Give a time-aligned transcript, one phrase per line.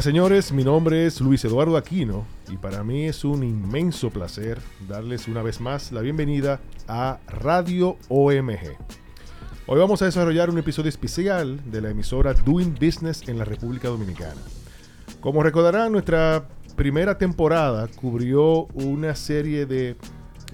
[0.00, 4.58] Hola señores, mi nombre es Luis Eduardo Aquino y para mí es un inmenso placer
[4.88, 6.58] darles una vez más la bienvenida
[6.88, 8.78] a Radio OMG.
[9.66, 13.88] Hoy vamos a desarrollar un episodio especial de la emisora Doing Business en la República
[13.88, 14.40] Dominicana.
[15.20, 19.96] Como recordarán, nuestra primera temporada cubrió una serie de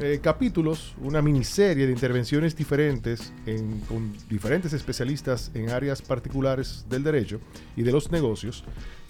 [0.00, 3.32] eh, capítulos, una miniserie de intervenciones diferentes
[3.88, 7.38] con diferentes especialistas en áreas particulares del derecho
[7.76, 8.64] y de los negocios.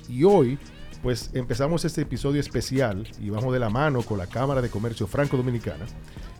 [0.08, 0.58] Y hoy,
[1.02, 5.06] pues empezamos este episodio especial y vamos de la mano con la Cámara de Comercio
[5.06, 5.86] Franco-Dominicana.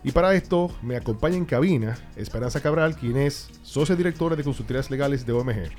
[0.05, 4.91] Y para esto me acompaña en cabina Esperanza Cabral, quien es socia directora de consultorías
[4.91, 5.71] legales de OMG.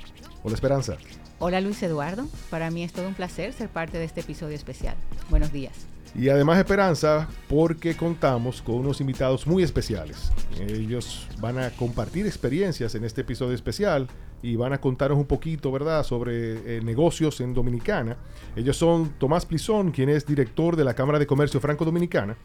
[0.42, 0.96] Hola Esperanza.
[1.38, 4.96] Hola Luis Eduardo, para mí es todo un placer ser parte de este episodio especial.
[5.30, 5.86] Buenos días.
[6.14, 10.32] Y además esperanza porque contamos con unos invitados muy especiales.
[10.60, 14.08] Ellos van a compartir experiencias en este episodio especial
[14.42, 18.16] y van a contarnos un poquito, ¿verdad?, sobre eh, negocios en Dominicana.
[18.56, 22.36] Ellos son Tomás Plizón, quien es director de la Cámara de Comercio Franco-Dominicana,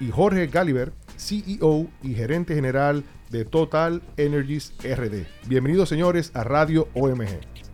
[0.00, 5.26] y Jorge Galiber, CEO y gerente general de Total Energies RD.
[5.46, 7.67] Bienvenidos, señores, a Radio OMG.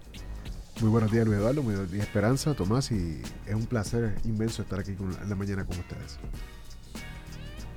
[0.81, 1.63] Muy buenos días, Luis Eduardo.
[1.63, 2.91] Muy buenos días, Esperanza, Tomás.
[2.91, 6.19] Y es un placer inmenso estar aquí en la mañana con ustedes.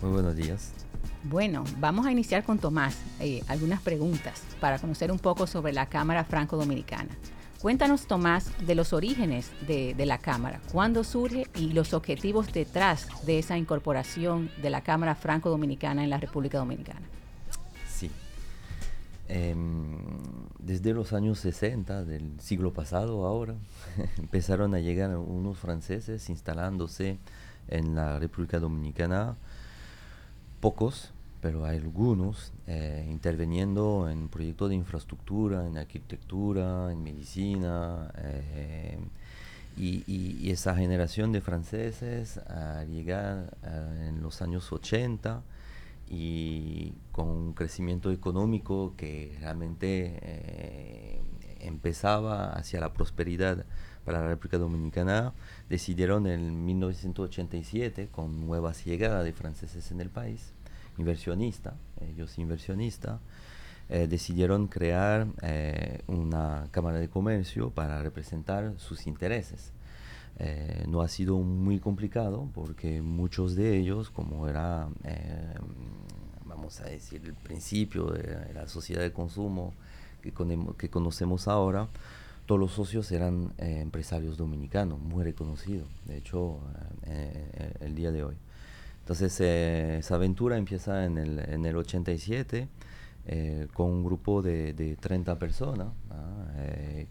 [0.01, 0.73] Muy buenos días.
[1.23, 2.97] Bueno, vamos a iniciar con Tomás.
[3.19, 7.09] Eh, algunas preguntas para conocer un poco sobre la Cámara Franco-Dominicana.
[7.61, 13.07] Cuéntanos, Tomás, de los orígenes de, de, la Cámara, cuándo surge y los objetivos detrás
[13.25, 17.01] de esa incorporación de la Cámara Franco-Dominicana en la República Dominicana.
[19.29, 19.97] Em,
[20.59, 23.55] desde los años 60 del siglo pasado ahora
[24.17, 27.17] empezaron a llegar unos franceses instalándose
[27.67, 29.35] en la República Dominicana,
[30.61, 31.11] pocos,
[31.41, 38.97] pero hay algunos, eh, interviniendo en proyectos de infraestructura, en arquitectura, en medicina, eh,
[39.77, 45.43] y, esa generación de franceses a llegar eh, en los años 80
[46.09, 51.21] y con un crecimiento económico que realmente eh,
[51.59, 53.65] empezaba hacia la prosperidad
[54.05, 55.33] para la República Dominicana,
[55.69, 60.53] decidieron en 1987, con nuevas llegadas de franceses en el país,
[60.97, 63.19] inversionistas, ellos inversionistas,
[63.89, 69.73] eh, decidieron crear eh, una Cámara de Comercio para representar sus intereses.
[70.87, 74.87] No ha sido muy complicado porque muchos de ellos, como era
[76.57, 79.73] vamos a decir, el principio de la sociedad de consumo
[80.21, 80.33] que,
[80.77, 81.87] que conocemos ahora,
[82.47, 86.59] todos los socios eran eh, empresarios dominicanos, muy reconocidos, de hecho,
[87.05, 88.35] eh, eh, el día de hoy.
[89.01, 92.67] Entonces, esa aventura empieza en el, en el 87
[93.73, 95.87] con un grupo de, de 30 personas,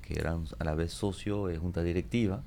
[0.02, 2.42] que eran a la vez socio y junta directiva,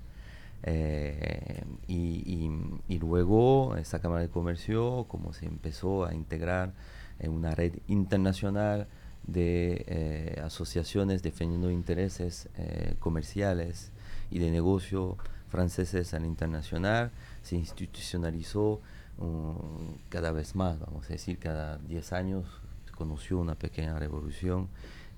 [0.66, 2.50] y,
[2.88, 6.74] y, luego esa Cámara de Comercio, como se empezó a integrar
[7.20, 8.88] en una red internacional
[9.28, 13.92] de eh, asociaciones defendiendo intereses eh, comerciales
[14.32, 15.18] y de negocio
[15.50, 18.82] franceses al internacional, se institucionalizó
[19.18, 22.46] um, cada vez más, vamos a decir, cada 10 años
[22.86, 24.70] se conoció una pequeña revolución,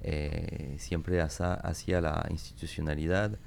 [0.03, 3.37] eh, siempre hacia, la institucionalidad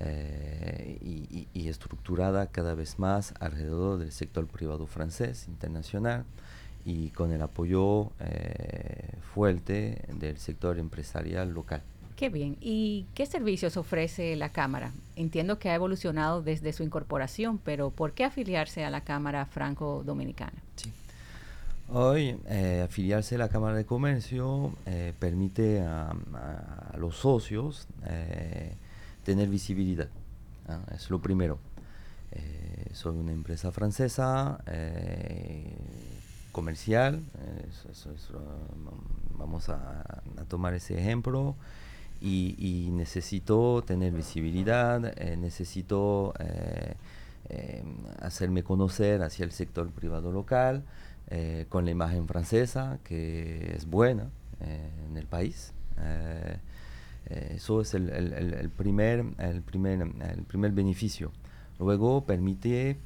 [0.00, 6.24] y, y, estructurada cada vez más alrededor del sector privado francés internacional
[6.88, 11.82] y con el apoyo eh, fuerte del sector empresarial local.
[12.16, 12.56] Qué bien.
[12.62, 14.92] ¿Y qué servicios ofrece la Cámara?
[15.14, 20.54] Entiendo que ha evolucionado desde su incorporación, pero ¿por qué afiliarse a la Cámara Franco-Dominicana?
[20.76, 20.90] Sí.
[21.90, 26.14] Hoy eh, afiliarse a la Cámara de Comercio eh, permite a,
[26.96, 27.86] los socios
[29.28, 30.08] tener visibilidad.
[30.94, 31.58] Es lo primero.
[32.94, 34.58] soy una empresa francesa
[36.50, 37.22] comercial,
[39.36, 41.56] vamos a, tomar ese ejemplo,
[42.22, 46.94] y, necesito tener visibilidad, eh, necesito eh,
[47.50, 47.84] eh,
[48.22, 50.84] hacerme conocer hacia el sector privado local,
[51.68, 54.30] con la imagen francesa, que es buena
[54.60, 55.74] en el país.
[57.28, 61.32] Eso es el, el, primer, el, primer, el primer beneficio.
[61.78, 62.98] Luego permite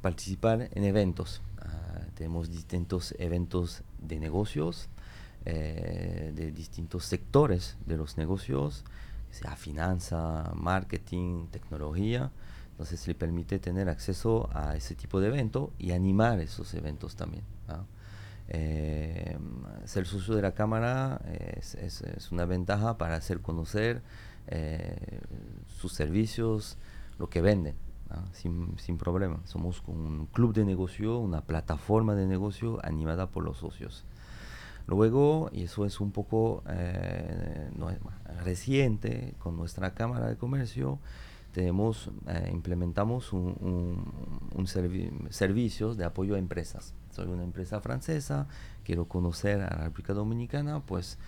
[0.00, 1.42] participar en eventos
[2.18, 4.88] tenemos distintos eventos de negocios,
[5.44, 8.84] eh, de distintos sectores de los negocios,
[9.30, 12.32] sea finanza, marketing, tecnología.
[12.72, 17.44] Entonces le permite tener acceso a ese tipo de evento y animar esos eventos también.
[18.48, 19.38] Eh,
[19.84, 21.20] ser socio de la Cámara
[21.56, 24.02] es, es, una ventaja para hacer conocer
[25.66, 26.78] sus servicios,
[27.18, 27.76] lo que venden.
[28.32, 29.40] Sin, sin, problema.
[29.44, 34.06] Somos un club de negocio, una plataforma de negocio animada por los socios.
[34.88, 37.70] Luego, y eso es un poco eh,
[38.42, 40.98] reciente, con nuestra Cámara de Comercio,
[41.52, 44.02] tenemos, eh, implementamos un,
[44.54, 44.66] un,
[45.30, 46.94] servicios de apoyo a empresas.
[47.18, 48.46] Soy una empresa francesa,
[48.84, 51.18] quiero conocer a la República Dominicana, pues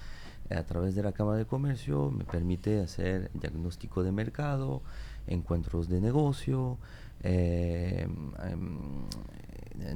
[0.48, 4.82] a través de la Cámara de Comercio me permite hacer diagnóstico de mercado,
[5.26, 6.78] encuentros de negocio,
[7.24, 8.06] eh,
[8.44, 9.04] em,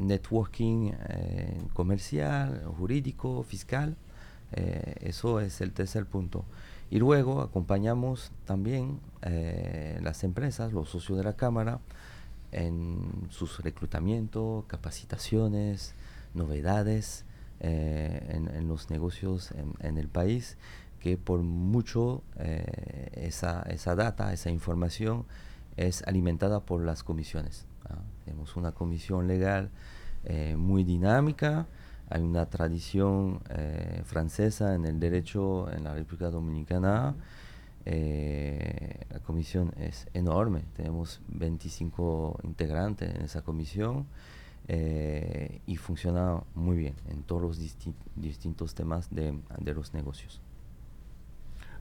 [0.01, 3.95] networking eh, comercial, jurídico, fiscal.
[4.51, 6.45] Eh, eso es el tercer punto.
[6.91, 8.99] Y luego acompañamos también
[10.03, 11.79] las empresas, los socios de la Cámara,
[12.55, 15.95] en sus reclutamientos, capacitaciones,
[16.35, 17.25] novedades
[17.61, 20.57] en, los negocios en el país
[21.05, 25.27] que por mucho eh, esa, esa, data, esa información
[25.77, 27.67] es alimentada por las comisiones.
[28.25, 29.69] Tenemos una comisión legal
[30.25, 31.67] eh, muy dinámica,
[32.09, 37.15] hay una tradición eh, francesa en el derecho en la República Dominicana.
[37.85, 44.07] La comisión es enorme, tenemos 25 integrantes en esa comisión
[44.69, 47.59] y funciona muy bien en todos los
[48.17, 50.41] distintos temas de, de los negocios.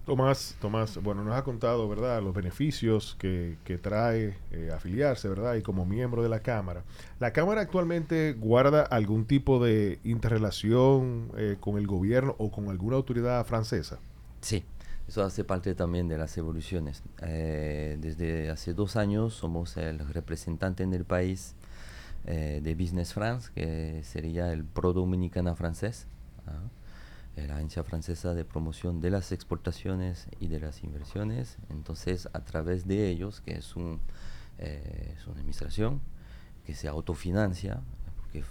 [0.06, 5.62] Tomás, Tomás, bueno, nos ha contado, ¿verdad?, los beneficios que, trae eh, afiliarse, ¿verdad?, y
[5.62, 6.84] como miembro de la Cámara.
[7.22, 12.98] ¿La Cámara actualmente guarda algún tipo de interrelación eh, con el gobierno o con alguna
[12.98, 14.00] autoridad francesa?
[14.42, 14.66] Sí,
[15.08, 17.04] eso hace parte también de las evoluciones.
[17.22, 21.56] Eh, desde hace dos años somos el representante en el país
[22.26, 26.08] de Business France, que sería el Pro Dominicana francés.
[26.48, 26.70] ¿ah?
[27.36, 31.58] la Agencia Francesa de Promoción de las Exportaciones y de las Inversiones.
[31.70, 34.00] Entonces, a través de ellos, que es, un,
[34.60, 36.02] eh, es una administración
[36.66, 37.82] que se autofinancia,
[38.18, 38.44] porque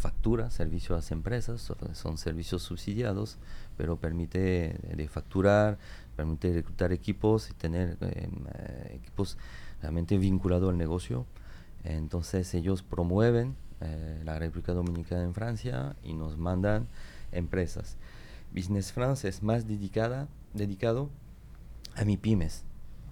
[0.00, 3.36] factura servicios a las empresas, son servicios subsidiados,
[3.80, 5.78] pero permite de facturar,
[6.14, 9.38] permite reclutar equipos y tener em, eh, equipos
[9.80, 11.24] realmente vinculados al negocio.
[11.82, 16.88] Entonces ellos promueven eh, la República Dominicana en Francia y nos mandan
[17.32, 17.96] empresas.
[18.54, 21.08] Business France es más dedicada, dedicado
[21.96, 22.64] a mi pymes.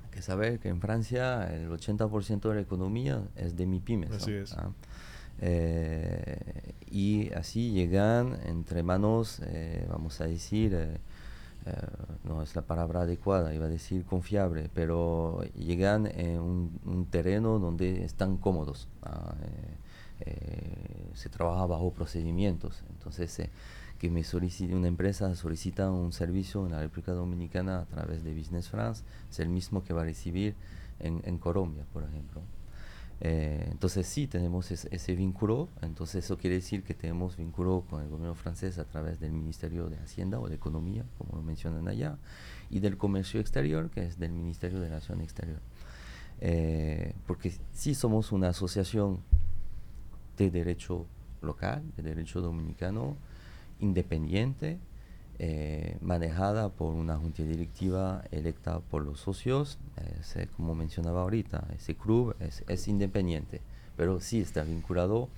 [0.05, 4.11] Hay que saber que en Francia el 80% de la economía es de mi pymes.
[4.11, 4.53] Así es.
[4.53, 4.70] Ah,
[5.40, 10.99] eh, y así llegan entre manos, eh, vamos a decir, eh,
[12.25, 18.05] no es la palabra adecuada, iba a decir confiable, pero llegan en un, terreno donde
[18.05, 18.88] están cómodos.
[19.02, 19.35] Ah,
[21.14, 22.82] se trabaja bajo procedimientos.
[22.91, 23.49] Entonces,
[23.99, 28.34] que me solicite una empresa solicita un servicio en la República Dominicana a través de
[28.34, 30.55] Business France, es el mismo que va a recibir
[31.00, 32.43] en, en Colombia, por ejemplo.
[33.20, 38.09] Eh, entonces sí tenemos ese vínculo, entonces eso quiere decir que tenemos vínculo con el
[38.09, 42.17] gobierno francés a través del Ministerio de Hacienda o de Economía, como lo mencionan allá,
[42.70, 45.59] y del Comercio Exterior, que es del Ministerio de la Acción Exterior.
[46.41, 49.20] Eh, porque sí somos una asociación
[50.37, 51.06] de derecho
[51.43, 53.17] local, de derecho dominicano,
[53.81, 54.79] independiente,
[55.39, 59.79] eh, manejada por una junta directiva electa por los socios.
[60.57, 63.61] como mencionaba ahorita, ese club es, independiente,
[63.97, 65.29] pero sí está vinculado,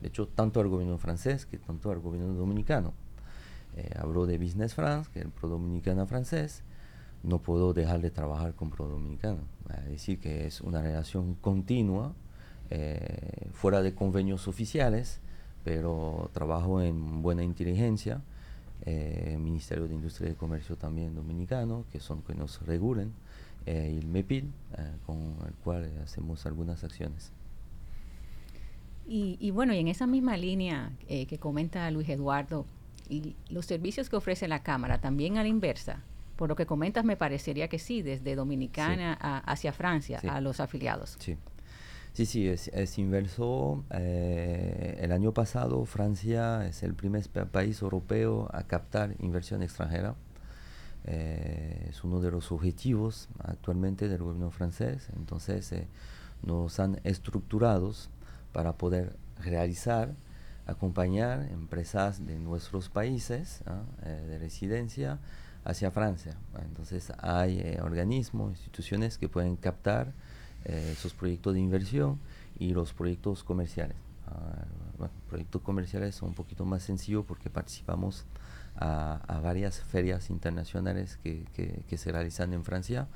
[0.00, 2.92] de hecho, tanto al gobierno francés que tanto al gobierno dominicano.
[3.76, 6.62] Eh, hablo de Business France, que es el Pro Dominicana francés,
[7.22, 9.40] no puedo dejar de trabajar con Pro Dominicano.
[9.84, 12.14] Es decir, que es una relación continua,
[12.70, 15.20] eh, fuera de convenios oficiales,
[15.64, 18.22] pero trabajo en buena inteligencia,
[18.86, 23.12] eh, Ministerio de Industria y Comercio también dominicano, que son que nos regulen,
[23.66, 27.32] eh, y el MEPIL, eh, con el cual hacemos algunas acciones.
[29.06, 32.64] Y, y, bueno, y en esa misma línea que comenta Luis Eduardo,
[33.08, 36.04] y los servicios que ofrece la Cámara, también a la inversa,
[36.36, 41.16] por lo que comentas me parecería que sí, desde Dominicana hacia Francia, a los afiliados.
[41.18, 41.36] Sí.
[42.12, 43.84] Sí, sí, es, inverso.
[43.90, 50.16] Eh, el año pasado Francia es el primer país europeo a captar inversión extranjera.
[51.04, 55.08] Eh, es uno de los objetivos actualmente del gobierno francés.
[55.16, 55.86] Entonces eh,
[56.42, 57.92] nos han estructurado
[58.52, 60.12] para poder realizar,
[60.66, 63.84] acompañar empresas de nuestros países ¿ah?
[64.02, 65.20] de residencia
[65.64, 66.36] hacia Francia.
[66.60, 70.12] Entonces hay organismos, instituciones que pueden captar
[70.64, 72.18] eh, esos proyectos de inversión
[72.58, 73.96] y los proyectos comerciales.
[74.26, 74.64] Ah,
[74.98, 78.26] bueno, proyectos comerciales son un poquito más sencillos porque participamos
[78.76, 83.08] a, varias ferias internacionales que, que, se realizan en Francia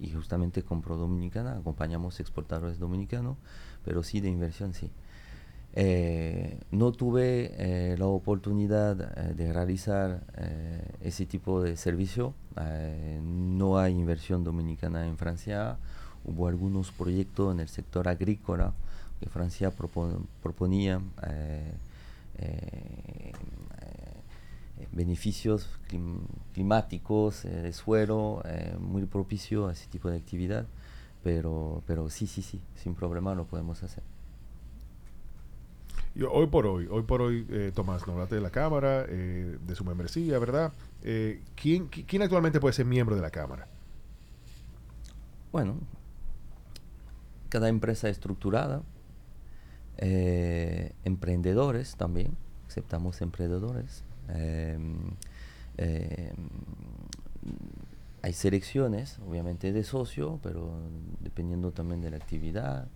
[0.00, 3.36] y justamente compro Dominicana, acompañamos exportadores dominicanos,
[3.84, 4.90] pero sí de inversión sí.
[5.76, 10.22] Eh, no tuve eh, la oportunidad eh, de realizar
[11.00, 12.34] ese tipo de servicio.
[13.22, 15.78] no hay inversión dominicana en Francia.
[16.24, 18.72] Hubo algunos proyectos en el sector agrícola
[19.20, 19.70] que Francia
[20.42, 21.00] proponía
[24.92, 25.68] beneficios
[26.52, 28.42] climáticos de suelo
[28.80, 30.66] muy propicio a ese tipo de actividad.
[31.22, 34.02] Pero, pero sí, sí, sí, sin problema lo podemos hacer
[36.30, 39.74] hoy por hoy, hoy por hoy, eh, Tomás, nos hablaste de la Cámara, eh, de
[39.74, 40.72] su membresía, ¿verdad?
[41.02, 43.66] Eh, ¿quién, ¿quién, actualmente puede ser miembro de la Cámara?
[45.50, 45.76] Bueno,
[47.54, 48.82] cada empresa estructurada,
[51.04, 54.02] emprendedores también, aceptamos emprendedores.
[58.22, 60.76] hay selecciones, obviamente, de socio, pero
[61.20, 62.88] dependiendo también de la actividad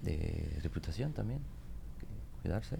[0.00, 1.40] de reputación también,
[2.40, 2.78] cuidarse.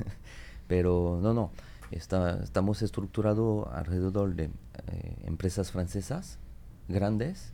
[0.68, 1.50] Pero no, no,
[1.90, 4.50] está, estamos estructurados alrededor de eh,
[5.24, 6.38] empresas francesas,
[6.92, 7.52] grandes,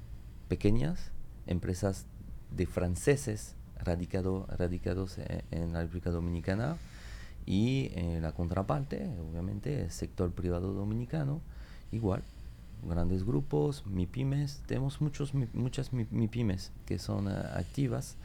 [0.48, 1.12] pequeñas,
[1.46, 2.06] empresas
[2.50, 6.76] de franceses radicado, radicados en, en la República Dominicana
[7.46, 11.40] y en la contraparte, obviamente, el sector privado dominicano,
[11.92, 12.22] igual,
[12.86, 18.16] grandes grupos, MIPIMES, tenemos muchos, muchas MIPIMES que son uh, activas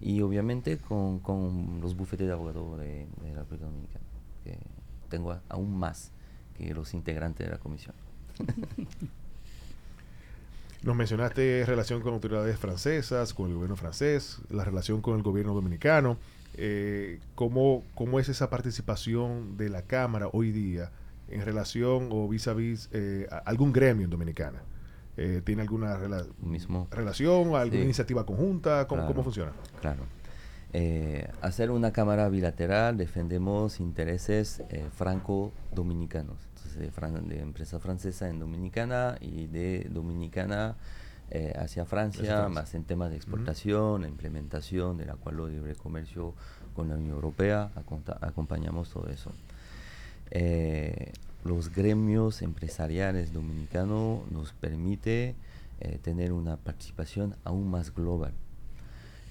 [0.00, 4.04] y obviamente con, con los bufetes de abogados de, la República Dominicana,
[4.44, 4.58] que
[5.08, 6.10] tengo aún más
[6.56, 7.94] que los integrantes de la comisión.
[10.86, 15.52] Nos mencionaste relación con autoridades francesas, con el gobierno francés, la relación con el gobierno
[15.52, 16.16] dominicano.
[16.54, 20.92] Eh, ¿cómo, ¿Cómo es esa participación de la Cámara hoy día
[21.28, 24.62] en relación o vis a vis eh, a algún gremio en Dominicana?
[25.16, 25.98] Eh, ¿Tiene alguna
[26.40, 26.86] Mismo.
[26.92, 28.86] relación, alguna iniciativa conjunta?
[28.86, 29.50] ¿Cómo, funciona?
[29.80, 30.04] Claro.
[30.72, 36.36] Eh, hacer una cámara bilateral defendemos intereses eh, franco-dominicanos,
[36.76, 40.76] de, empresa francesa en Dominicana y de Dominicana
[41.58, 46.34] hacia Francia, más en temas de exportación, implementación del acuerdo de libre comercio
[46.74, 47.72] con la Unión Europea,
[48.20, 49.32] acompañamos todo eso.
[51.46, 55.36] Los gremios empresariales dominicanos nos permite
[55.78, 58.32] eh, tener una participación aún más global.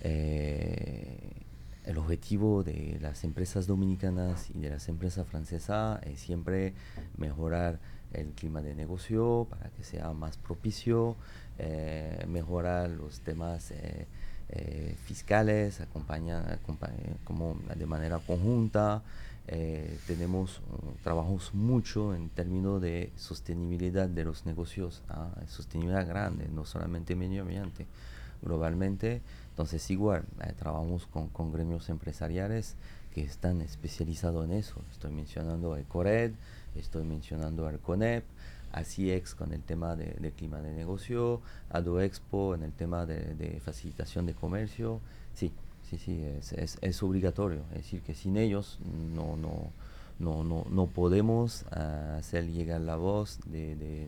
[0.02, 1.45] Eh,
[1.86, 6.74] el objetivo de las empresas dominicanas y de las empresas francesas es siempre
[7.18, 7.80] mejorar
[8.14, 11.16] el clima de negocio para que sea más propicio,
[11.58, 13.74] eh, mejorar los temas
[15.06, 16.60] fiscales, acompañar
[17.24, 19.04] como de manera conjunta,
[19.48, 25.30] eh, tenemos uh, trabajos mucho en términos de sostenibilidad de los negocios, ¿ah?
[25.48, 27.86] sostenibilidad grande, no solamente medio ambiente,
[28.42, 29.22] globalmente.
[29.56, 32.76] Entonces igual, eh, trabajamos con, con, gremios empresariales
[33.14, 34.82] que están especializados en eso.
[34.92, 36.34] Estoy mencionando a Ecored,
[36.76, 38.26] estoy mencionando al CONEP,
[38.74, 43.62] a CIEX con el tema de, clima de negocio, ADOEXPO en el tema de, de
[43.62, 45.00] facilitación de comercio.
[45.34, 45.54] Sí,
[45.90, 47.62] Sí, sí, es, es, obligatorio.
[47.72, 48.80] Es decir, que sin ellos
[49.14, 49.72] no, no,
[50.18, 54.08] no, no, no podemos ah, hacer llegar la voz de,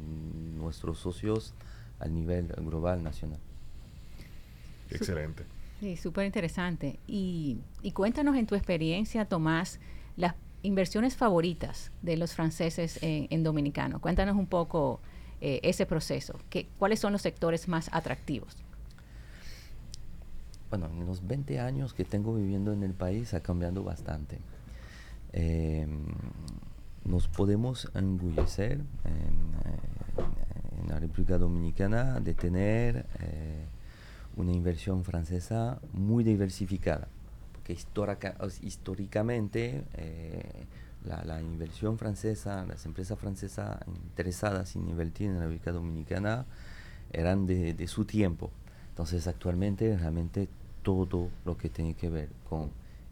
[0.57, 1.53] nuestros socios
[1.99, 3.39] al nivel global nacional.
[4.89, 5.43] Excelente.
[5.79, 6.99] Sí, súper interesante.
[7.07, 9.79] Y, y cuéntanos en tu experiencia, Tomás,
[10.15, 14.01] las inversiones favoritas de los franceses en, en Dominicano.
[14.01, 14.99] Cuéntanos un poco
[15.41, 16.39] eh, ese proceso.
[16.49, 18.57] ¿Qué, ¿Cuáles son los sectores más atractivos?
[20.69, 24.39] bueno, en los 20 años que tengo viviendo en el país ha cambiado bastante.
[25.31, 26.05] Em,
[27.05, 29.47] nos podemos engullecer en,
[30.81, 33.65] en, la República Dominicana de tener eh,
[34.37, 37.07] una inversión francesa muy diversificada,
[37.51, 37.73] porque
[38.61, 40.65] históricamente eh,
[41.03, 46.45] la, inversión francesa, las empresas francesas interesadas en invertir en la República Dominicana
[47.11, 48.51] eran de, de su tiempo.
[48.89, 50.49] Entonces actualmente realmente
[50.83, 52.71] todo lo que tiene que ver con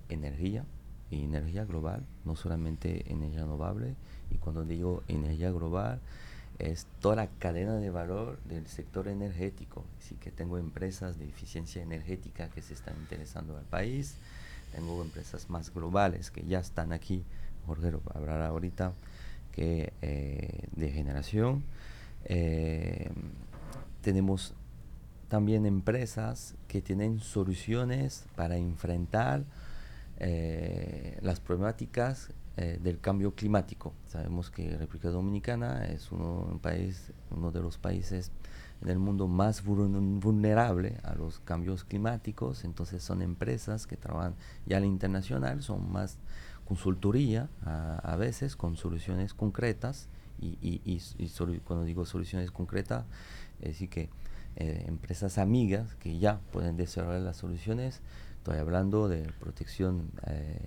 [0.10, 0.64] energía
[1.10, 3.96] y energía global, no solamente energía renovable,
[4.32, 6.00] y cuando digo energía global
[6.60, 11.82] es toda la cadena de valor del sector energético, así que tengo empresas de eficiencia
[11.82, 14.16] energética que se están interesando al país,
[14.74, 17.24] tengo empresas más globales que ya están aquí,
[17.66, 18.94] Jorge lo hablará ahorita,
[19.52, 21.64] que eh, de generación.
[22.26, 23.10] Eh,
[24.02, 24.54] tenemos
[25.30, 29.44] también empresas que tienen soluciones para enfrentar
[30.20, 33.94] eh, las problemáticas eh, del cambio climático.
[34.08, 38.32] Sabemos que República Dominicana es uno, un país, uno de los países
[38.82, 44.36] en el mundo más vulnerable a los cambios climáticos, entonces son empresas que trabajan
[44.66, 46.18] ya al internacional, son más
[46.66, 50.10] consultoría a, veces con soluciones concretas
[50.40, 53.06] y, y, cuando digo soluciones concretas,
[53.60, 54.10] es decir que
[54.58, 58.02] eh, empresas amigas que ya pueden desarrollar las soluciones.
[58.46, 60.60] Estoy hablando de protección, eh,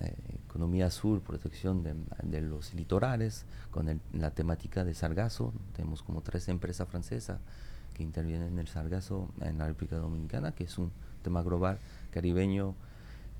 [0.00, 0.14] eh,
[0.48, 5.52] economía azul, protección de, los litorales, con la temática de sargazo.
[5.74, 7.38] Tenemos como tres empresas francesas
[7.92, 10.90] que intervienen en el sargazo en la República Dominicana, que es un
[11.22, 11.78] tema global
[12.10, 12.74] caribeño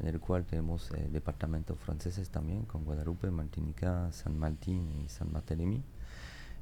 [0.01, 5.81] en el cual tenemos departamentos franceses también, con Guadalupe, Martinica, San Martín y San Bartolomé.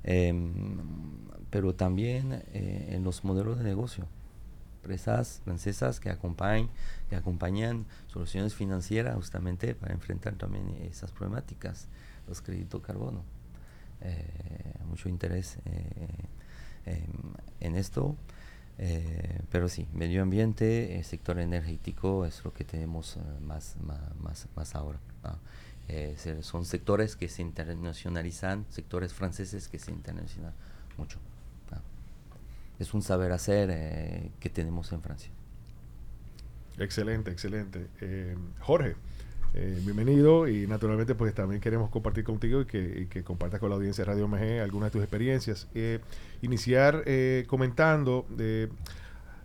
[0.05, 0.79] Em,
[1.51, 4.07] pero también eh, en los modelos de negocio.
[4.85, 6.69] Empresas francesas que acompañan,
[7.09, 11.89] que acompañan soluciones financieras justamente para enfrentar también esas problemáticas,
[12.29, 13.23] los créditos carbono.
[14.03, 17.07] Eh, mucho interés eh,
[17.61, 18.15] en esto.
[19.51, 23.77] pero sí, medio ambiente, sector energético es lo que tenemos más,
[24.21, 24.99] más, más, ahora.
[25.89, 30.53] Eh, son sectores que se internacionalizan, sectores franceses que se internacionalizan
[30.99, 31.19] mucho.
[32.79, 35.31] Es un saber hacer eh, que tenemos en Francia.
[36.79, 37.87] Excelente, excelente.
[38.01, 38.97] Eh, Jorge,
[39.85, 44.11] bienvenido y naturalmente pues también queremos compartir contigo y que, compartas con la audiencia de
[44.11, 45.69] Radio MG algunas de tus experiencias.
[46.43, 47.05] iniciar
[47.47, 48.27] comentando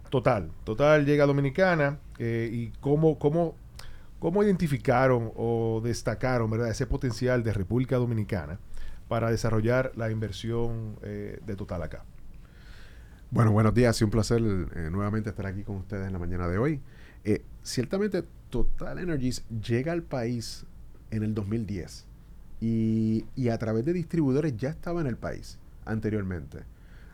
[0.09, 3.55] Total, Total llega a Dominicana y cómo, cómo
[4.19, 6.69] ¿Cómo identificaron o destacaron ¿verdad?
[6.69, 8.59] ese potencial de República Dominicana
[9.07, 12.03] para desarrollar la inversión eh, de Total acá?
[13.31, 13.95] Bueno, buenos días.
[13.95, 16.81] Sido un placer eh, nuevamente estar aquí con ustedes en la mañana de hoy.
[17.23, 20.65] Eh, ciertamente, Total Energies llega al país
[21.11, 22.07] en el 2010
[22.59, 26.63] y, y, a través de distribuidores ya estaba en el país anteriormente,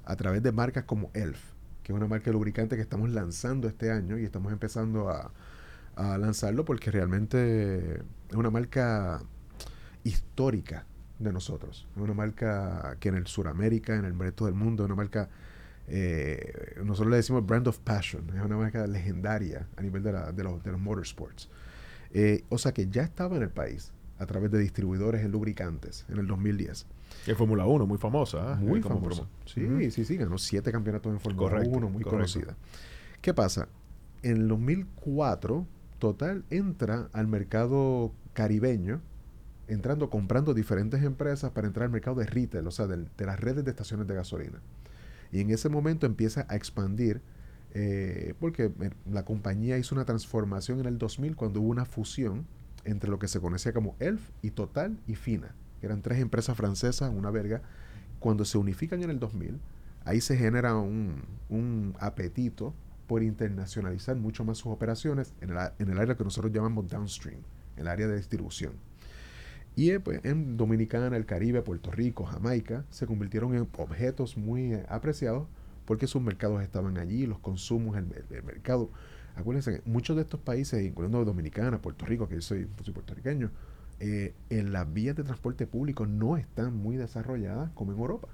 [0.06, 1.39] a través de marcas como ELF,
[1.84, 5.34] que es una marca lubricante que estamos lanzando este año y estamos empezando a,
[5.97, 7.95] a lanzarlo porque realmente
[8.30, 9.21] es una marca
[10.06, 10.86] histórica
[11.19, 11.88] de nosotros.
[11.95, 15.30] Es una marca que en el Suramérica, en el resto del mundo, es una marca,
[15.88, 20.43] eh, nosotros le decimos brand of passion, es una marca legendaria a nivel de, de,
[20.43, 21.50] los, de los motorsports.
[22.13, 26.06] Eh, o sea que ya estaba en el país a través de distribuidores en lubricantes
[26.10, 26.88] en el 2010.
[27.28, 28.54] En Fórmula 1, muy famosa.
[28.54, 28.56] ¿eh?
[28.63, 29.28] Muy famosa.
[29.45, 32.56] Sí, sí, sí, ganó siete campeonatos en Fórmula 1, muy conocida.
[33.21, 33.67] ¿Qué pasa?
[34.21, 35.67] En el 2004
[36.00, 39.02] Total entra al mercado caribeño,
[39.67, 43.63] entrando, comprando diferentes empresas para entrar al mercado de retail, o sea, de, las redes
[43.63, 44.60] de estaciones de gasolina.
[45.31, 47.21] Y en ese momento empieza a expandir,
[47.73, 48.71] eh, porque
[49.11, 52.45] la compañía hizo una transformación en el 2000 cuando hubo una fusión
[52.85, 56.55] entre lo que se conocía como ELF y Total y Fina, que eran tres empresas
[56.55, 57.61] francesas, una verga.
[58.19, 59.59] Cuando se unifican en el 2000,
[60.05, 62.73] ahí se genera un, un apetito
[63.07, 67.39] por internacionalizar mucho más sus operaciones en el, en el área que nosotros llamamos downstream,
[67.75, 68.73] en el área de distribución.
[69.75, 74.73] Y eh, pues, en Dominicana, el Caribe, Puerto Rico, Jamaica, se convirtieron en objetos muy
[74.73, 75.47] eh, apreciados
[75.85, 78.07] porque sus mercados estaban allí, los consumos, el,
[78.43, 78.89] mercado.
[79.35, 83.51] Acuérdense que muchos de estos países, incluyendo Dominicana, Puerto Rico, que yo soy, soy puertorriqueño,
[83.99, 88.29] eh, en las vías de transporte público no están muy desarrolladas como en Europa.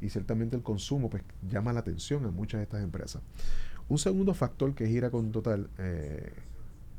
[0.00, 3.22] Y ciertamente el consumo pues, llama la atención a muchas de estas empresas.
[3.88, 6.32] Un segundo factor que gira con Total eh,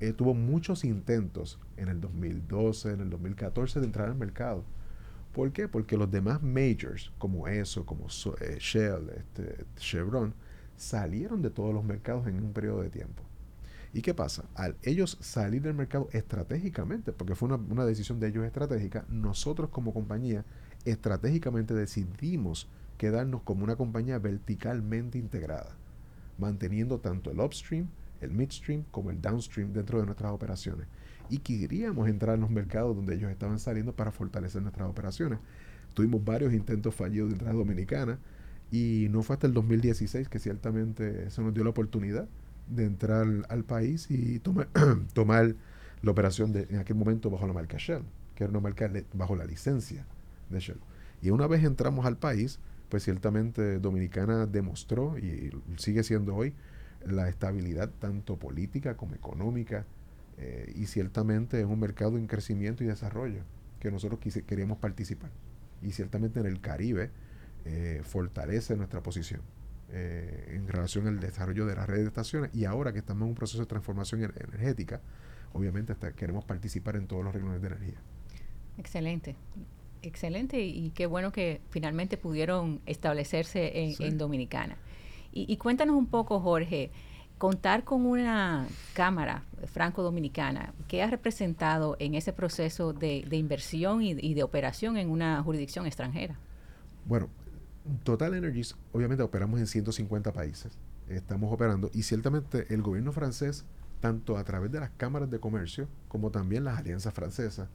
[0.08, 4.64] eh, tuvo muchos intentos en el 2012, en el 2014 de entrar al mercado.
[5.34, 5.68] ¿Por qué?
[5.68, 8.08] Porque los demás majors, como eso, como
[8.42, 10.34] eh, Shell, este, Chevron,
[10.76, 13.24] salieron de todos los mercados en un periodo de tiempo.
[13.94, 14.46] ¿Y qué pasa?
[14.56, 19.70] Al ellos salir del mercado estratégicamente, porque fue una, una decisión de ellos estratégica, nosotros
[19.70, 20.46] como compañía
[20.86, 25.76] estratégicamente decidimos quedarnos como una compañía verticalmente integrada
[26.38, 27.88] manteniendo tanto el upstream,
[28.24, 30.88] el midstream como el downstream dentro de nuestras operaciones.
[31.30, 35.40] Y queríamos entrar en los mercados donde ellos estaban saliendo para fortalecer nuestras operaciones.
[35.94, 38.20] Tuvimos varios intentos fallidos de entrada dominicana
[38.72, 42.28] y no fue hasta el 2016 que ciertamente se nos dio la oportunidad
[42.68, 44.68] de entrar al país y tomar,
[45.14, 45.56] tomar
[46.02, 48.04] la operación de, en aquel momento bajo la marca Shell,
[48.36, 50.06] que era una marca bajo la licencia
[50.50, 50.80] de Shell.
[51.22, 52.60] Y una vez entramos al país,
[52.90, 56.54] pues ciertamente Dominicana demostró y sigue siendo hoy
[57.06, 59.86] la estabilidad tanto política como económica
[60.38, 63.44] eh, y ciertamente es un mercado en crecimiento y desarrollo
[63.80, 65.32] que nosotros queríamos participar.
[65.82, 67.12] Y ciertamente en el Caribe
[67.66, 69.42] eh, fortalece nuestra posición
[69.92, 73.30] eh, en relación al desarrollo de las redes de estaciones y ahora que estamos en
[73.30, 75.02] un proceso de transformación energética,
[75.52, 78.02] obviamente hasta queremos participar en todos los renglones de energía.
[78.78, 79.36] Excelente.
[80.02, 84.78] Excelente y, qué bueno que finalmente pudieron establecerse en, Dominicana.
[85.36, 86.92] Y, cuéntanos un poco, Jorge,
[87.40, 94.44] contar con una cámara franco-dominicana, ¿qué ha representado en ese proceso de, inversión y, de
[94.44, 96.38] operación en una jurisdicción extranjera?
[97.06, 97.30] Bueno,
[98.04, 100.78] Total Energies, obviamente operamos en 150 países,
[101.10, 103.66] estamos operando y ciertamente el gobierno francés,
[104.00, 107.70] tanto a través de las cámaras de comercio como también las alianzas francesas,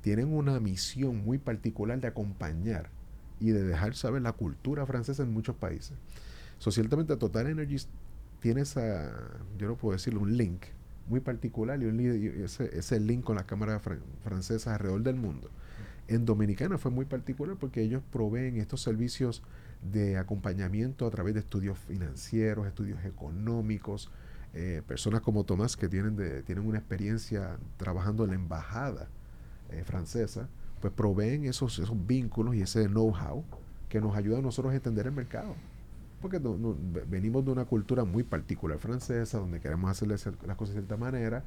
[0.00, 2.90] tienen una misión muy particular de acompañar
[3.38, 5.96] y de dejar saber la cultura francesa en muchos países.
[6.62, 7.88] So, ciertamente Total Energies
[8.38, 9.10] tiene esa,
[9.58, 10.62] yo no puedo decirlo, un link
[11.08, 13.82] muy particular y, ese, ese, link con las cámaras
[14.22, 15.50] francesas alrededor del mundo.
[16.06, 19.42] En Dominicana fue muy particular porque ellos proveen estos servicios
[19.92, 24.08] de acompañamiento a través de estudios financieros, estudios económicos,
[24.54, 29.08] eh, personas como Tomás que tienen, de, tienen una experiencia trabajando en la embajada
[29.72, 30.48] eh, francesa,
[30.80, 33.42] pues proveen esos, esos vínculos y ese know-how
[33.88, 35.56] que nos ayuda a nosotros a entender el mercado.
[36.22, 36.40] Porque
[37.08, 41.44] venimos de una cultura muy particular francesa, donde queremos hacer las cosas de cierta manera,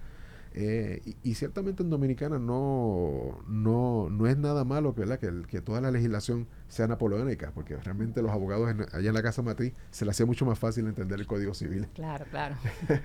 [0.58, 5.20] eh, y, ciertamente en Dominicana no, no, no es nada malo ¿verdad?
[5.20, 9.42] Que, que toda la legislación sea napoleónica, porque realmente los abogados allá en la Casa
[9.42, 11.88] Matriz se les hacía mucho más fácil entender el Código Civil.
[11.96, 12.56] Claro, claro.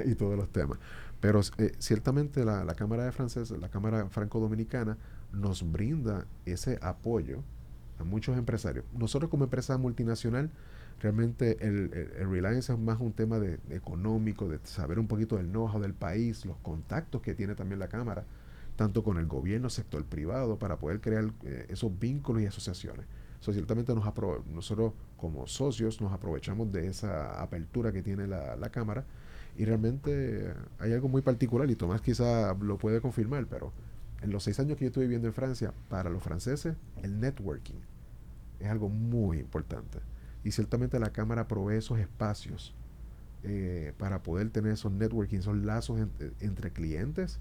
[0.05, 0.79] y todos los temas.
[1.21, 4.97] Pero eh, ciertamente la, la, Cámara de Francesa, la Cámara Franco-Dominicana,
[5.33, 7.43] nos brinda ese apoyo
[7.99, 8.85] a muchos empresarios.
[8.97, 10.51] Nosotros como empresa multinacional,
[11.01, 11.91] Realmente el,
[12.29, 16.45] Reliance es más un tema de, económico, de saber un poquito del know-how del país,
[16.45, 18.25] los contactos que tiene también la Cámara,
[18.77, 23.07] tanto con el gobierno, sector privado, para poder crear eh, esos vínculos y asociaciones.
[23.41, 24.05] So, ciertamente nos
[24.53, 29.07] nosotros como socios nos aprovechamos de esa apertura que tiene la, la Cámara
[29.57, 33.73] y realmente hay algo muy particular y Tomás quizá lo puede confirmar, pero
[34.21, 37.81] en los seis años que yo estuve viviendo en Francia, para los franceses el networking
[38.61, 39.99] es algo muy importante.
[40.45, 42.75] Y ciertamente la Cámara provee esos espacios
[43.43, 46.01] eh, para poder tener esos networking, esos lazos
[46.41, 47.41] entre clientes,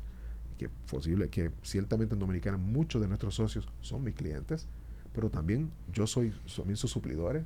[0.58, 4.68] que posible que ciertamente en Dominicana muchos de nuestros socios son mis clientes,
[5.14, 7.46] pero también yo soy también sus suplidores.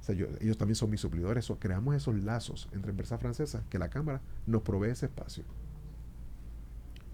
[0.00, 1.50] O sea, ellos también son mis suplidores.
[1.50, 5.44] O creamos esos lazos entre empresas francesas que la Cámara nos provee ese espacio.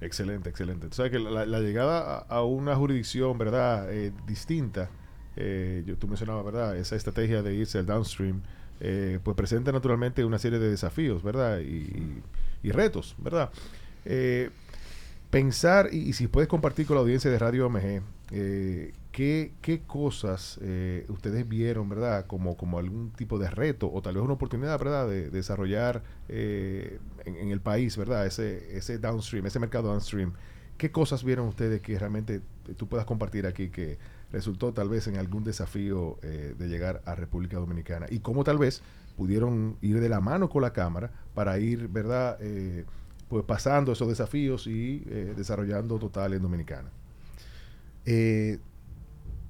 [0.01, 0.87] Excelente, excelente.
[0.87, 4.89] O sea que la, llegada a, una jurisdicción, ¿verdad?, eh, distinta
[5.37, 6.77] eh, yo, tú mencionabas, ¿verdad?
[6.77, 8.43] Esa estrategia de irse al downstream,
[8.81, 11.61] eh, pues presenta naturalmente una serie de desafíos, ¿verdad?
[11.61, 12.23] Y,
[12.73, 13.51] retos, ¿verdad?
[14.05, 14.51] Eh,
[15.31, 18.03] pensar, y, si puedes compartir con la audiencia de Radio OMG,
[19.13, 20.59] ¿qué, ¿qué, cosas
[21.09, 22.27] ustedes vieron, ¿verdad?
[22.27, 25.09] Como, como algún tipo de reto o tal vez una oportunidad, ¿verdad?
[25.09, 28.27] De, desarrollar en, en, el país, ¿verdad?
[28.27, 30.33] Ese, ese downstream, ese mercado downstream.
[30.77, 32.41] ¿Qué cosas vieron ustedes que realmente
[32.77, 33.99] tú puedas compartir aquí que
[34.33, 38.59] resultó tal vez en algún desafío eh, de llegar a República Dominicana y cómo tal
[38.59, 38.83] vez
[39.17, 42.85] pudieron ir de la mano con la Cámara para ir, ¿verdad?, eh,
[43.29, 46.91] pues pasando esos desafíos y eh, desarrollando Total en Dominicana.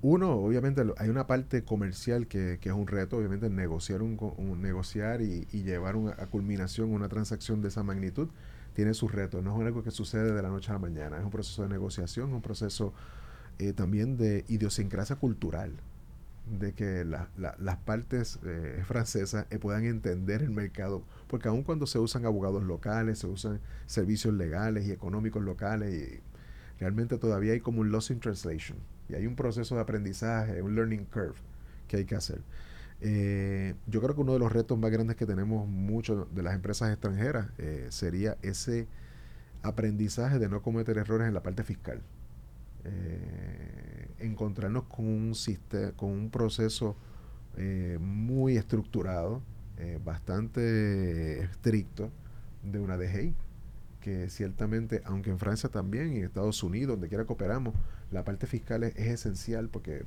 [0.03, 5.97] uno, obviamente, hay una parte comercial que, es un reto, obviamente, negociar, negociar y, llevar
[6.19, 8.29] a culminación una transacción de esa magnitud
[8.75, 9.43] tiene sus retos.
[9.43, 11.69] No es algo que sucede de la noche a la mañana, es un proceso de
[11.69, 12.93] negociación, un proceso
[13.61, 15.71] eh, también de idiosincrasia cultural,
[16.59, 21.99] de que las partes eh, francesas eh, puedan entender el mercado, porque aun cuando se
[21.99, 26.21] usan abogados locales, se usan servicios legales y económicos locales, y
[26.81, 28.79] realmente todavía hay como un loss in translation,
[29.11, 31.37] y hay un proceso de aprendizaje, un learning curve
[31.87, 32.41] que hay que hacer.
[33.87, 36.91] yo creo que uno de los retos más grandes que tenemos muchos de las empresas
[36.91, 37.49] extranjeras
[37.91, 38.89] sería ese
[39.63, 42.01] aprendizaje de no cometer errores en la parte fiscal
[42.85, 46.97] eh, encontrarnos con un, sistema, con un proceso
[47.57, 49.43] eh, muy estructurado,
[49.79, 52.11] eh, bastante estricto
[52.63, 53.35] de una DGI,
[54.01, 57.75] que ciertamente, aunque en Francia también y en Estados Unidos, donde quiera que operamos,
[58.11, 60.05] la parte fiscal es, esencial porque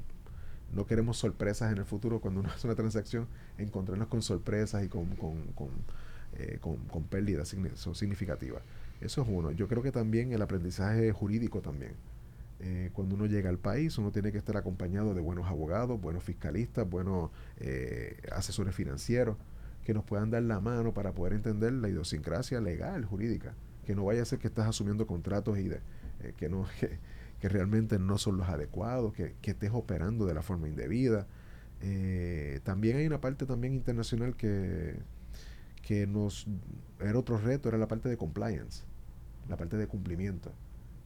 [0.73, 4.89] no queremos sorpresas en el futuro cuando uno hace una transacción, encontrarnos con sorpresas y
[4.89, 5.69] con, con, con,
[6.33, 7.55] eh, con pérdidas
[7.93, 8.63] significativas.
[9.01, 9.51] Eso es uno.
[9.51, 11.93] Yo creo que también el aprendizaje jurídico también.
[12.65, 16.23] Eh, cuando uno llega al país, uno tiene que estar acompañado de buenos abogados, buenos
[16.23, 19.35] fiscalistas, buenos eh, asesores financieros,
[19.83, 23.53] que nos puedan dar la mano para poder entender la idiosincrasia legal, jurídica.
[23.85, 25.81] Que no vaya a ser que estás asumiendo contratos y de,
[26.21, 26.65] eh, que, no,
[27.41, 31.27] que, realmente no son los adecuados, que, que estés operando de la forma indebida.
[32.63, 34.95] también hay una parte también internacional que,
[35.81, 36.47] que nos
[37.01, 38.85] era otro reto, era la parte de compliance
[39.49, 40.51] la parte de cumplimiento.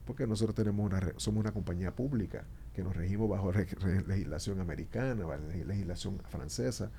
[0.08, 2.44] Porque nosotros tenemos una, somos una compañía pública
[2.74, 6.90] que nos regimos bajo legislación americana, bajo legislación francesa,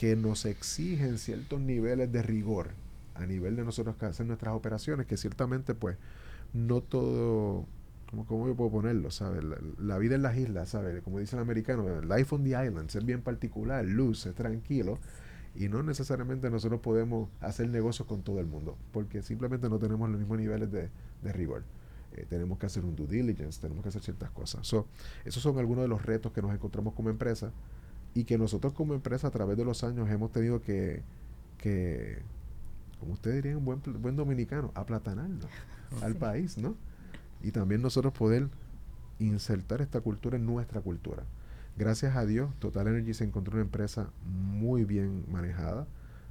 [0.00, 2.70] que nos exigen ciertos niveles de rigor
[3.14, 5.98] a nivel de nosotros que hacer nuestras operaciones, que ciertamente pues
[6.52, 7.64] no todo,
[8.10, 9.12] ¿cómo, cómo yo puedo ponerlo?
[9.12, 9.44] ¿sabes?
[9.78, 11.00] La, vida en las islas, ¿sabes?
[11.04, 14.98] Como dice el americano, life on the island, ser bien particular, luz, ser tranquilo,
[15.54, 20.10] y no necesariamente nosotros podemos hacer negocios con todo el mundo, porque simplemente no tenemos
[20.10, 20.90] los mismos niveles de,
[21.32, 21.62] rigor.
[22.12, 24.66] Eh, tenemos que hacer un due diligence, tenemos que hacer ciertas cosas.
[24.66, 24.86] So,
[25.24, 27.52] esos son algunos de los retos que nos encontramos como empresa
[28.14, 31.02] y que nosotros como empresa a través de los años hemos tenido que,
[31.58, 32.22] que
[32.98, 35.46] como usted diría un buen, buen dominicano, aplatanarlo
[36.02, 36.74] al país, ¿no?
[37.42, 38.48] Y también nosotros poder
[39.18, 41.24] insertar esta cultura en nuestra cultura.
[41.76, 45.86] Gracias a Dios, Total Energy se encontró una empresa muy bien manejada,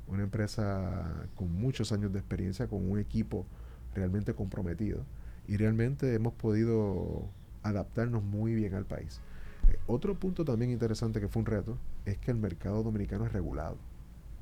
[0.07, 3.45] una empresa con muchos años de experiencia, con un equipo
[3.93, 5.05] realmente comprometido
[5.47, 7.29] y realmente hemos podido
[7.63, 9.21] adaptarnos muy bien al país.
[9.69, 13.31] Eh, otro punto también interesante que fue un reto es que el mercado dominicano es
[13.31, 13.77] regulado.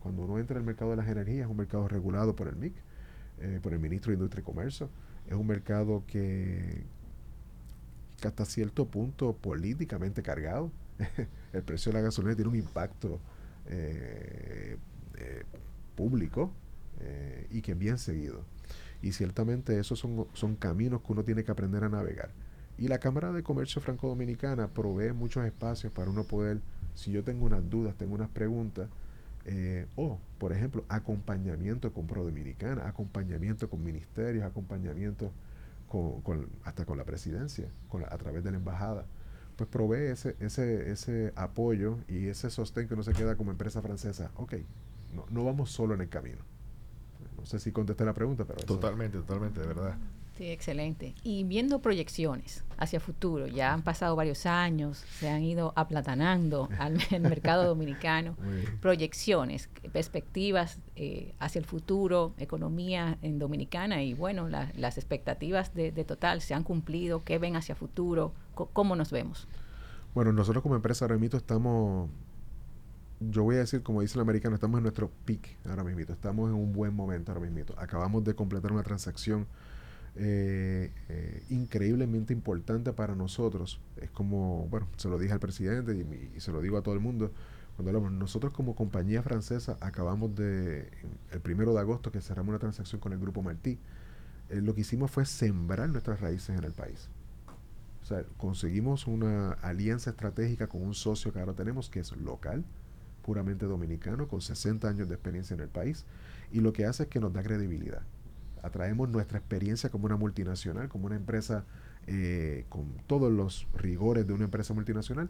[0.02, 2.56] Cuando uno entra en el mercado de las energías, es un mercado regulado por el
[2.56, 2.74] MIC,
[3.40, 4.90] eh, por el Ministro de Industria y Comercio.
[5.28, 6.84] Es un mercado que,
[8.24, 10.72] hasta cierto punto políticamente cargado.
[11.54, 13.20] el precio de la gasolina tiene un impacto
[13.68, 14.78] eh,
[15.96, 16.52] público
[17.52, 18.44] y que bien seguido.
[19.02, 22.32] Y ciertamente esos son, son caminos que uno tiene que aprender a navegar.
[22.78, 26.60] Y la Cámara de Comercio Franco-Dominicana provee muchos espacios para uno poder,
[26.94, 28.90] si yo tengo unas dudas, tengo unas preguntas,
[29.46, 35.32] eh, o, por ejemplo, acompañamiento con Pro Dominicana, acompañamiento con ministerios, acompañamiento
[35.88, 37.70] con, hasta con la presidencia,
[38.10, 39.06] a través de la embajada.
[39.56, 43.82] Pues provee ese, ese, ese apoyo y ese sostén que no se queda como empresa
[43.82, 44.32] francesa.
[44.36, 44.56] Ok,
[45.14, 46.40] no, no vamos solo en el camino.
[47.46, 48.66] No sé si contesté la pregunta, pero...
[48.66, 49.96] Totalmente, totalmente, de verdad.
[50.36, 51.14] Sí, excelente.
[51.22, 56.98] Y viendo proyecciones hacia futuro, ya han pasado varios años, se han ido aplatanando al
[57.22, 58.36] mercado dominicano,
[58.82, 66.42] proyecciones, perspectivas eh, hacia el futuro, economía en Dominicana y bueno, las expectativas de, Total
[66.42, 68.34] se han cumplido, ¿qué ven hacia futuro?
[68.56, 69.48] ¿Cómo nos vemos?
[70.16, 72.10] Bueno, nosotros como empresa Remito estamos,
[73.20, 76.50] yo voy a decir como dice el americano, estamos en nuestro peak ahora mismo, estamos
[76.50, 77.76] en un buen momento ahora mismo.
[77.78, 79.48] Acabamos de completar una transacción
[80.18, 83.82] eh, eh, increíblemente importante para nosotros.
[83.98, 85.94] Es como, bueno, se lo dije al presidente
[86.36, 87.32] y, se lo digo a todo el mundo.
[87.76, 90.90] Cuando hablamos, nosotros como compañía francesa acabamos de,
[91.32, 93.78] el primero de agosto que cerramos una transacción con el grupo Martí,
[94.50, 97.10] eh, lo que hicimos fue sembrar nuestras raíces en el país.
[98.02, 102.64] O sea, conseguimos una alianza estratégica con un socio que ahora tenemos que es local,
[103.26, 106.06] puramente dominicano, con 60 años de experiencia en el país,
[106.52, 108.04] y lo que hace es que nos da credibilidad
[108.66, 111.66] atraemos nuestra experiencia como una multinacional, como una empresa
[112.08, 115.30] eh, con todos los rigores de una empresa multinacional,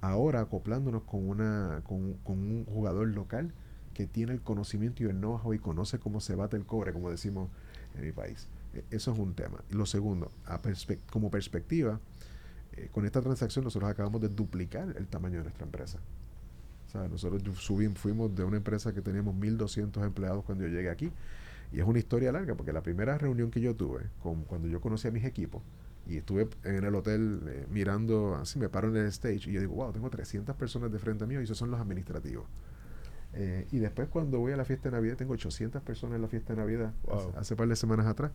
[0.00, 3.52] ahora acoplándonos con, una, con, un jugador local
[3.94, 7.08] que tiene el conocimiento y el know-how y conoce cómo se bate el cobre, como
[7.08, 7.50] decimos
[7.94, 8.48] en mi país.
[8.74, 9.62] E, eso es un tema.
[9.70, 10.32] lo segundo,
[11.10, 12.00] como perspectiva,
[12.72, 16.00] eh, con esta transacción nosotros acabamos de duplicar el tamaño de nuestra empresa.
[16.94, 20.90] O sea, nosotros subimos, fuimos de una empresa que teníamos 1.200 empleados cuando yo llegué
[20.90, 21.10] aquí
[21.72, 24.80] y es una historia larga, porque la primera reunión que yo tuve, con, cuando yo
[24.80, 25.62] conocí a mis equipos,
[26.06, 29.60] y estuve en el hotel eh, mirando, así me paro en el stage, y yo
[29.60, 32.44] digo, wow, tengo 300 personas de frente a mí, y esos son los administrativos.
[33.34, 36.28] Eh, y después cuando voy a la fiesta de Navidad, tengo 800 personas en la
[36.28, 38.32] fiesta de Navidad, hace, hace par de semanas atrás,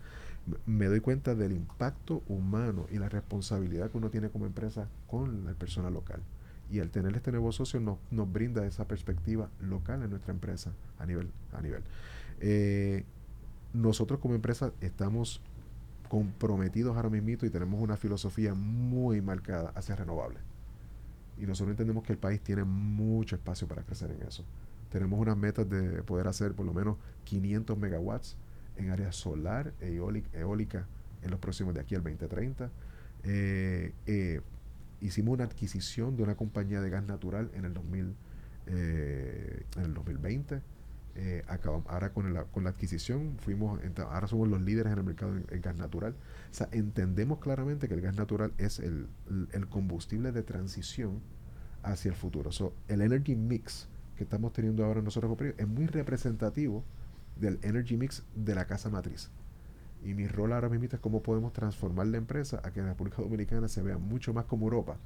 [0.66, 5.46] me doy cuenta del impacto humano y la responsabilidad que uno tiene como empresa con
[5.46, 6.24] la persona local.
[6.70, 10.74] Y al tener este nuevo socio nos, nos brinda esa perspectiva local en nuestra empresa
[11.00, 11.32] a nivel.
[11.54, 11.84] A nivel.
[12.40, 13.04] Eh,
[13.74, 15.42] nosotros como empresa estamos
[16.10, 20.42] comprometidos ahora mismo y tenemos una filosofía muy marcada hacia renovables.
[21.38, 24.44] Y nosotros entendemos que el país tiene mucho espacio para crecer en eso.
[24.92, 28.38] Tenemos unas metas de poder hacer por lo menos 500 megawatts
[28.78, 29.96] en área solar e
[30.34, 30.88] eólica
[31.22, 32.70] en los próximos de aquí al 2030.
[33.24, 34.42] Eh, eh,
[35.02, 38.16] hicimos una adquisición de una compañía de gas natural en el, 2000,
[38.68, 40.62] eh, en el 2020
[41.20, 41.44] eh,
[41.88, 45.62] ahora con la, con la adquisición, fuimos, ahora somos los líderes en el mercado del
[45.62, 46.14] gas natural.
[46.14, 49.08] O sea, entendemos claramente que el gas natural es el,
[49.72, 51.20] combustible de transición
[51.82, 52.52] hacia el futuro.
[52.52, 56.84] So, el energy mix que estamos teniendo ahora nosotros es muy representativo
[57.36, 59.32] del energy mix de la casa matriz.
[60.04, 63.22] Y mi rol ahora mismo es cómo podemos transformar la empresa a que la República
[63.22, 64.98] Dominicana se vea mucho más como Europa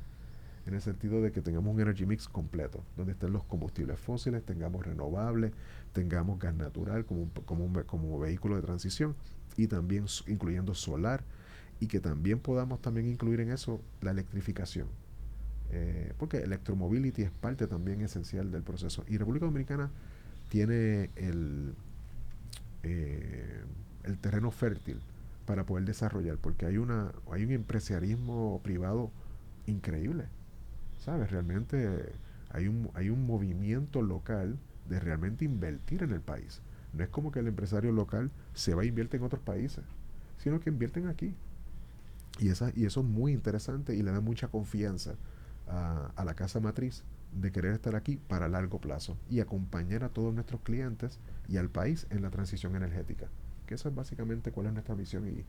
[0.65, 4.43] en el sentido de que tengamos un energy mix completo, donde estén los combustibles fósiles,
[4.43, 5.53] tengamos renovables,
[5.91, 7.29] tengamos gas natural como,
[7.87, 9.15] como, vehículo de transición
[9.57, 11.23] y también incluyendo solar
[11.79, 14.87] y que también podamos también incluir en eso la electrificación.
[15.71, 19.03] Eh, porque electromobility es parte también esencial del proceso.
[19.07, 19.89] Y República Dominicana
[20.49, 21.73] tiene el,
[22.83, 23.63] eh,
[24.03, 24.99] el terreno fértil
[25.45, 29.11] para poder desarrollar, porque hay, una, hay un empresarialismo privado
[29.67, 30.25] increíble.
[30.99, 31.31] ¿Sabes?
[31.31, 32.13] Realmente
[32.51, 36.61] hay un, hay un movimiento local de realmente invertir en el país.
[36.93, 39.83] No es como que el empresario local se va a invierte en otros países,
[40.37, 41.33] sino que invierten aquí.
[42.39, 45.15] Y, esa, y eso es muy interesante y le da mucha confianza
[45.67, 47.03] a, a la casa matriz
[47.39, 51.69] de querer estar aquí para largo plazo y acompañar a todos nuestros clientes y al
[51.69, 53.27] país en la transición energética.
[53.71, 55.45] Que eso es básicamente cuál es nuestra misión y,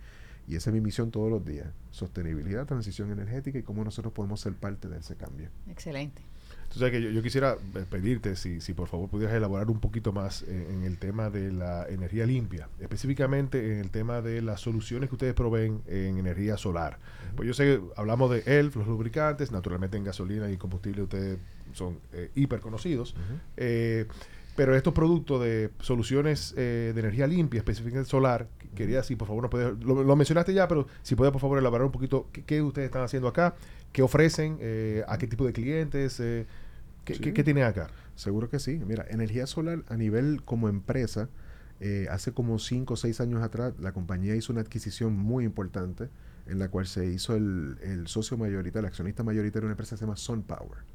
[0.46, 1.66] y esa es mi misión todos los días.
[1.90, 5.48] Sostenibilidad, transición energética y cómo nosotros podemos ser parte de ese cambio.
[5.68, 6.22] Excelente.
[6.62, 10.44] Entonces, que yo, quisiera eh, pedirte si, si por favor pudieras elaborar un poquito más
[10.44, 15.16] en, el tema de la energía limpia, específicamente en el tema de las soluciones que
[15.16, 17.00] ustedes proveen en energía solar.
[17.34, 21.38] Pues yo sé que hablamos de ELF, los lubricantes, naturalmente en gasolina y combustible ustedes
[21.72, 23.16] son eh, hiper conocidos.
[23.56, 24.06] eh,
[24.54, 29.44] pero estos productos de soluciones eh, de energía limpia, específicamente solar, quería si por favor
[29.44, 32.86] no puedes, lo, mencionaste ya, pero si puedes por favor elaborar un poquito qué, ustedes
[32.86, 33.54] están haciendo acá,
[33.92, 36.46] qué ofrecen, eh, a qué tipo de clientes, eh,
[37.04, 37.88] qué, qué, tienen acá.
[38.14, 38.78] Seguro que sí.
[38.86, 41.28] Mira, energía solar a nivel como empresa,
[42.10, 46.10] hace como 5 o 6 años atrás, la compañía hizo una adquisición muy importante
[46.46, 49.96] en la cual se hizo el, el socio mayoritario, el accionista mayoritario de una empresa
[49.96, 50.92] que se llama SunPower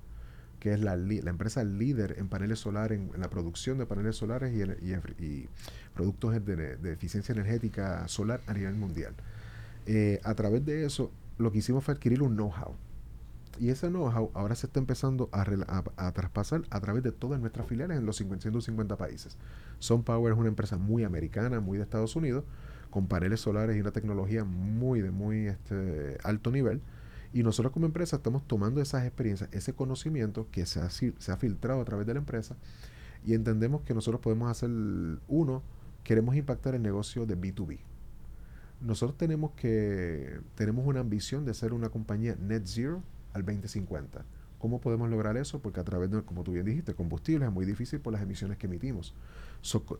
[0.59, 4.53] que es la, la empresa líder en paneles solares, en, la producción de paneles solares
[4.53, 4.93] y,
[5.23, 5.49] y,
[5.93, 9.13] productos de, eficiencia energética solar a nivel mundial.
[9.85, 12.75] Eh, a través de eso, lo que hicimos fue adquirir un know-how.
[13.59, 15.45] Y ese know-how ahora se está empezando a,
[15.97, 19.37] a, traspasar a través de todas nuestras filiales en los 150 países.
[19.79, 22.43] SunPower es una empresa muy americana, muy de Estados Unidos,
[22.89, 26.81] con paneles solares y una tecnología muy de muy este, alto nivel
[27.33, 31.37] y nosotros como empresa estamos tomando esas experiencias, ese conocimiento que se ha, se ha
[31.37, 32.55] filtrado a través de la empresa
[33.25, 34.69] y entendemos que nosotros podemos hacer,
[35.27, 35.61] uno,
[36.03, 37.79] queremos impactar el negocio de B2B.
[38.79, 43.01] Nosotros tenemos que, tenemos una ambición de ser una compañía net zero
[43.33, 44.23] al 2050.
[44.59, 45.59] ¿Cómo podemos lograr eso?
[45.59, 48.57] Porque a través de, como tú bien dijiste, combustibles es muy difícil por las emisiones
[48.57, 49.13] que emitimos.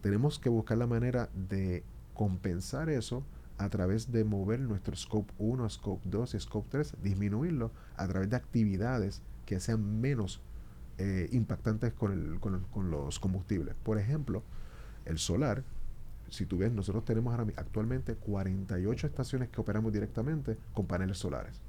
[0.02, 3.24] tenemos que buscar la manera de compensar eso
[3.58, 8.30] a través de mover nuestro Scope 1, Scope 2 y Scope 3, disminuirlo a través
[8.30, 10.42] de actividades que sean menos
[10.98, 13.76] eh, impactantes con, con, los combustibles.
[13.84, 14.44] Por ejemplo,
[15.06, 15.64] el solar,
[16.30, 21.62] si tú ves, nosotros tenemos ahora actualmente 48 estaciones que operamos directamente con paneles solares.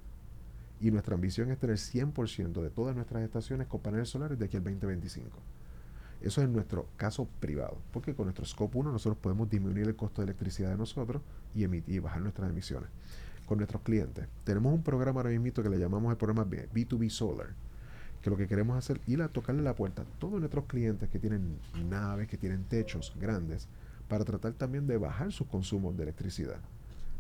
[0.81, 4.57] Y nuestra ambición es tener 100% de todas nuestras estaciones con paneles solares de aquí
[4.57, 5.39] al 2025.
[6.21, 10.21] Eso es nuestro caso privado, porque con nuestro Scope 1 nosotros podemos disminuir el costo
[10.21, 11.23] de electricidad de nosotros
[11.55, 12.91] y, emitir, y bajar nuestras emisiones.
[13.47, 17.55] Con nuestros clientes, tenemos un programa ahora mismo que le llamamos el programa B2B Solar,
[18.21, 21.09] que lo que queremos hacer es ir a tocarle la puerta a todos nuestros clientes
[21.09, 23.69] que tienen naves, que tienen techos grandes,
[24.09, 26.59] para tratar también de bajar sus consumos de electricidad.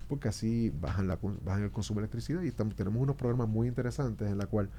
[0.08, 4.28] Porque así bajan, la, bajan el consumo de electricidad y tenemos unos programas muy interesantes
[4.28, 4.70] en la cual,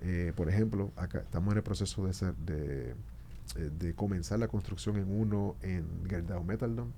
[0.00, 2.94] eh, por ejemplo, acá estamos en el proceso de, ser, de
[3.56, 6.90] eh, de comenzar la construcción en uno en Gerdau Metaldom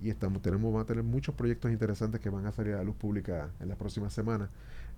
[0.00, 2.84] y estamos tenemos vamos a tener muchos proyectos interesantes que van a salir a la
[2.84, 4.48] luz pública en las próximas semanas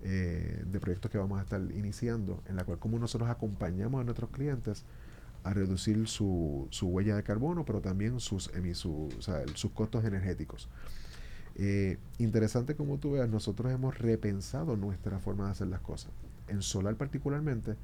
[0.03, 4.03] eh, de proyectos que vamos a estar iniciando en la cual como nosotros acompañamos a
[4.03, 4.83] nuestros clientes
[5.43, 8.51] a reducir su, su huella de carbono pero también sus
[9.55, 10.69] sus costos energéticos.
[11.55, 16.11] Eh, interesante como tú veas nosotros hemos repensado nuestra forma de hacer las cosas.
[16.47, 17.75] En solar particularmente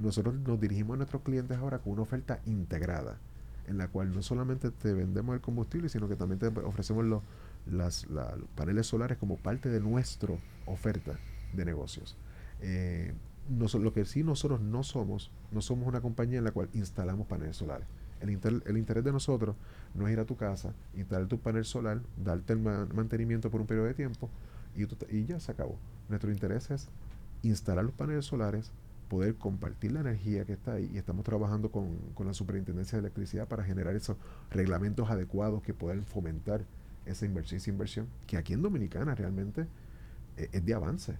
[0.00, 3.18] nosotros nos dirigimos a nuestros clientes ahora con una oferta integrada,
[3.66, 7.22] en la cual no solamente te vendemos el combustible, sino que también te ofrecemos los
[7.66, 8.06] las,
[8.54, 10.34] paneles solares como parte de nuestra
[10.66, 11.18] oferta
[11.52, 12.16] de negocios.
[12.60, 13.12] Eh,
[13.48, 17.56] lo que sí nosotros no somos, no somos una compañía en la cual instalamos paneles
[17.56, 17.86] solares.
[18.20, 19.56] El, el interés de nosotros
[19.94, 23.66] no es ir a tu casa, instalar tu panel solar, darte el mantenimiento por un
[23.66, 24.28] periodo de tiempo
[24.76, 24.84] y,
[25.16, 25.76] y ya se acabó.
[26.08, 26.88] Nuestro interés es
[27.42, 28.72] instalar los paneles solares,
[29.10, 33.48] poder compartir la energía que está ahí y estamos trabajando con, la Superintendencia de Electricidad
[33.48, 34.16] para generar esos
[34.50, 36.64] reglamentos adecuados que puedan fomentar
[37.06, 39.66] esa inversión, esa inversión que aquí en Dominicana realmente
[40.36, 41.16] eh, es, de avance.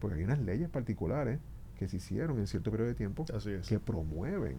[0.00, 1.38] Porque hay unas leyes particulares
[1.78, 3.26] que se hicieron en cierto periodo de tiempo
[3.68, 4.56] que promueven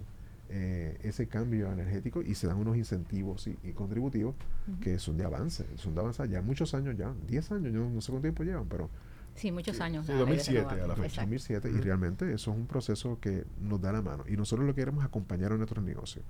[0.50, 4.36] eh, ese cambio energético y se dan unos incentivos y, contributivos
[4.80, 8.00] que son de avance, son de avance ya muchos años ya, 10 años, yo no
[8.00, 8.90] sé cuánto tiempo llevan, pero
[9.38, 10.06] Sí, muchos años.
[10.06, 11.22] Sí, 2007 a la fecha.
[11.22, 14.74] 2007 y realmente eso es un proceso que nos da la mano y nosotros lo
[14.74, 16.26] que queremos es acompañar a nuestros negocios.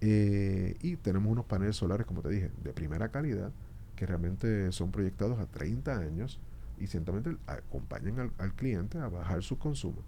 [0.00, 3.52] Eh, y tenemos unos paneles solares, como te dije, de primera calidad
[3.96, 6.40] que realmente son proyectados a 30 años
[6.78, 10.02] y ciertamente acompañan al, cliente a bajar su consumo.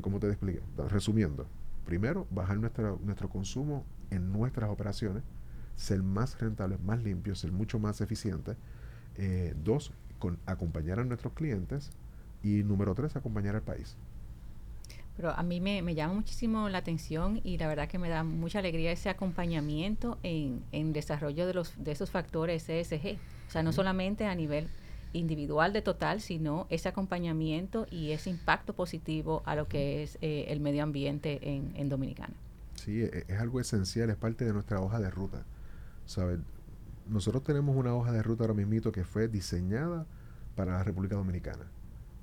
[0.00, 1.46] como te expliqué, resumiendo,
[1.84, 5.24] primero, bajar nuestra, nuestro consumo en nuestras operaciones,
[5.74, 8.56] ser más rentables, más limpios, ser mucho más eficientes.
[9.16, 11.90] Eh, dos, con acompañar a nuestros clientes.
[12.42, 13.96] Y número tres, acompañar al país.
[15.16, 18.58] Pero a mí me, llama muchísimo la atención y la verdad que me da mucha
[18.58, 23.18] alegría ese acompañamiento en, en desarrollo de, los, de esos factores ESG.
[23.48, 24.68] O sea, no solamente a nivel
[25.14, 30.46] individual de total, sino ese acompañamiento y ese impacto positivo a lo que es eh,
[30.48, 32.34] el medio ambiente en, en Dominicana.
[32.74, 35.44] Sí, e, es, algo esencial, es parte de nuestra hoja de ruta.
[36.04, 36.40] ¿Sabes?
[37.08, 40.06] Nosotros tenemos una hoja de ruta ahora mismo que fue diseñada
[40.54, 41.64] para la República Dominicana.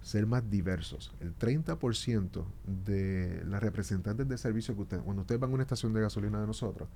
[0.01, 1.13] Ser más diversos.
[1.21, 2.43] El 30%
[2.85, 6.41] de las representantes de servicio que ustedes, cuando ustedes van a una estación de gasolina
[6.41, 6.89] de nosotros,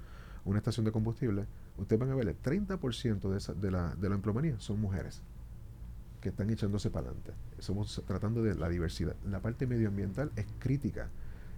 [0.43, 1.45] una estación de combustible,
[1.77, 5.21] ustedes van a ver el 30% de, esa, de, la, de la empleomanía son mujeres
[6.21, 7.31] que están echándose para adelante.
[7.57, 9.15] Estamos tratando de la diversidad.
[9.25, 11.09] La parte medioambiental es crítica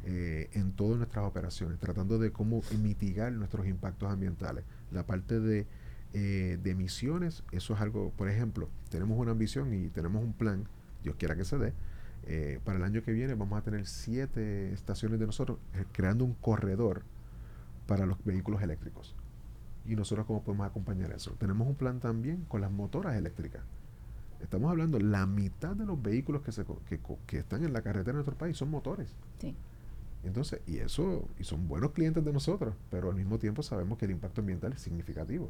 [0.05, 4.63] eh, en todas nuestras operaciones, tratando de cómo mitigar nuestros impactos ambientales.
[4.91, 5.65] La parte de,
[6.13, 10.65] eh, de emisiones, eso es algo, por ejemplo, tenemos una ambición y tenemos un plan,
[11.03, 11.73] Dios quiera que se dé,
[12.25, 15.57] eh, para el año que viene vamos a tener siete estaciones de nosotros
[15.93, 17.03] creando un corredor
[17.87, 19.15] para los vehículos eléctricos.
[19.85, 21.31] Y nosotros cómo podemos acompañar eso.
[21.39, 23.63] Tenemos un plan también con las motoras eléctricas.
[24.41, 28.11] Estamos hablando, la mitad de los vehículos que, se, que, que están en la carretera
[28.11, 29.15] de nuestro país son motores.
[29.39, 29.55] Sí.
[30.23, 34.05] Entonces, y eso, y son buenos clientes de nosotros, pero al mismo tiempo sabemos que
[34.05, 35.49] el impacto ambiental es significativo.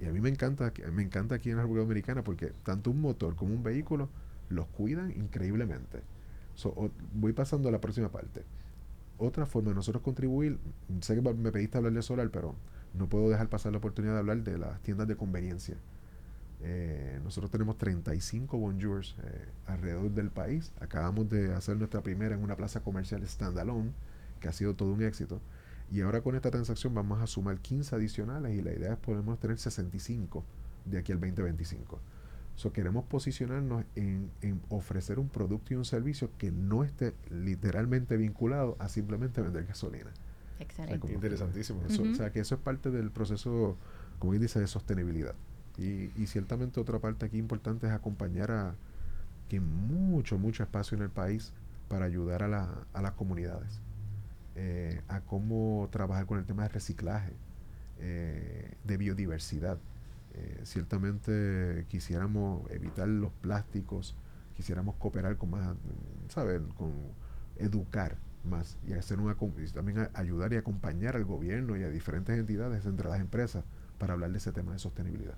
[0.00, 3.00] Y a mí me encanta, me encanta aquí en la República Dominicana porque tanto un
[3.00, 4.08] motor como un vehículo
[4.48, 6.02] los cuidan increíblemente.
[7.14, 8.44] voy pasando a la próxima parte.
[9.18, 10.58] Otra forma de nosotros contribuir,
[11.00, 12.54] sé que me pediste hablar de solar, pero
[12.94, 15.76] no puedo dejar pasar la oportunidad de hablar de las tiendas de conveniencia.
[16.60, 20.72] Eh, nosotros tenemos 35 Bonjours eh, alrededor del país.
[20.80, 23.92] Acabamos de hacer nuestra primera en una plaza comercial standalone,
[24.40, 25.40] que ha sido todo un éxito.
[25.90, 29.38] Y ahora con esta transacción vamos a sumar 15 adicionales y la idea es podemos
[29.40, 30.44] tener 65
[30.84, 31.98] de aquí al 2025.
[32.58, 34.32] So, queremos posicionarnos en,
[34.68, 40.10] ofrecer un producto y un servicio que no esté literalmente vinculado a simplemente vender gasolina.
[40.58, 41.12] Excelente.
[41.12, 41.80] Interesantísimo.
[41.86, 43.76] O sea, que eso es parte del proceso,
[44.18, 45.36] como dice, de sostenibilidad.
[45.78, 48.74] Y, ciertamente otra parte aquí importante es acompañar a
[49.48, 51.52] que hay mucho, mucho espacio en el país
[51.86, 53.80] para ayudar a, la, a las comunidades,
[54.60, 57.32] eh, a cómo trabajar con el tema de reciclaje,
[58.00, 59.78] eh, de biodiversidad.
[60.34, 64.16] Eh, ciertamente quisiéramos evitar los plásticos,
[64.56, 65.76] quisiéramos cooperar con más,
[66.26, 66.66] ¿saben?
[66.76, 66.92] Con
[67.56, 69.36] educar más y hacer una
[69.72, 73.64] también ayudar y acompañar al gobierno y a diferentes entidades entre las empresas
[73.96, 75.36] para hablar de ese tema de sostenibilidad.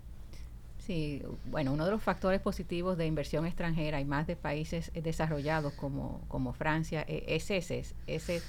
[0.79, 5.75] Sí, bueno, uno de los factores positivos de inversión extranjera y más de países desarrollados
[5.75, 8.41] como, como Francia eh, es ese, ese,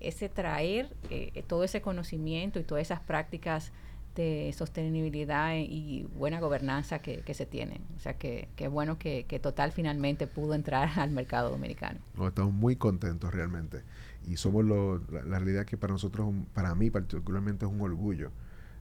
[0.00, 3.72] ese traer eh, todo ese conocimiento y todas esas prácticas
[4.14, 7.82] de sostenibilidad y buena gobernanza que, se tienen.
[7.96, 12.00] O sea, que, que bueno que, Total finalmente pudo entrar al mercado dominicano.
[12.26, 13.82] estamos muy contentos realmente.
[14.26, 18.32] Y somos lo, la, realidad que para nosotros, para mí particularmente es un orgullo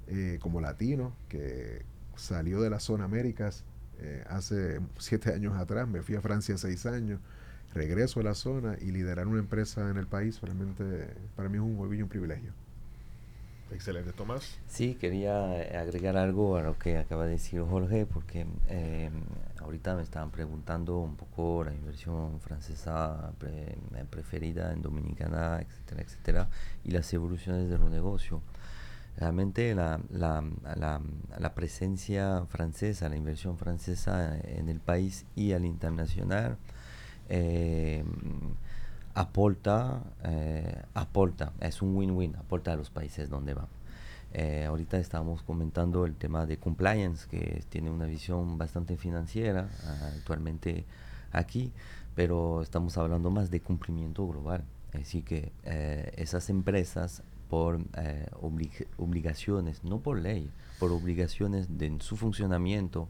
[0.08, 3.64] eh, como latino que salió de la zona Américas
[4.00, 7.20] eh, hace siete años atrás, me fui a Francia seis años,
[7.78, 11.64] regreso a la zona y liderar una empresa en el país realmente para mí es
[11.64, 12.52] un orgullo y un privilegio.
[13.72, 14.58] Excelente, Tomás.
[14.68, 19.10] Sí, quería eh, agregar algo a lo que acaba de decir Jorge, porque eh,
[19.60, 23.34] ahorita me estaban preguntando un poco la inversión francesa
[24.10, 26.50] preferida en Dominicana, etcétera, etcétera,
[26.86, 28.42] y las evoluciones de los negocios.
[29.18, 30.44] Realmente la, la,
[31.40, 36.58] la, presencia francesa, la inversión francesa en el país y al internacional
[37.30, 38.04] eh,
[39.14, 43.68] aporta, eh, aporta, es un win-win, aporta a los países donde va.
[44.34, 49.70] Eh, ahorita estamos comentando el tema de compliance, que tiene una visión bastante financiera
[50.16, 50.86] actualmente
[51.32, 51.72] aquí,
[52.14, 54.64] pero estamos hablando más de cumplimiento global.
[54.94, 55.52] Así que
[56.16, 57.80] esas empresas por
[58.98, 63.08] obligaciones, no por ley, por obligaciones de su funcionamiento,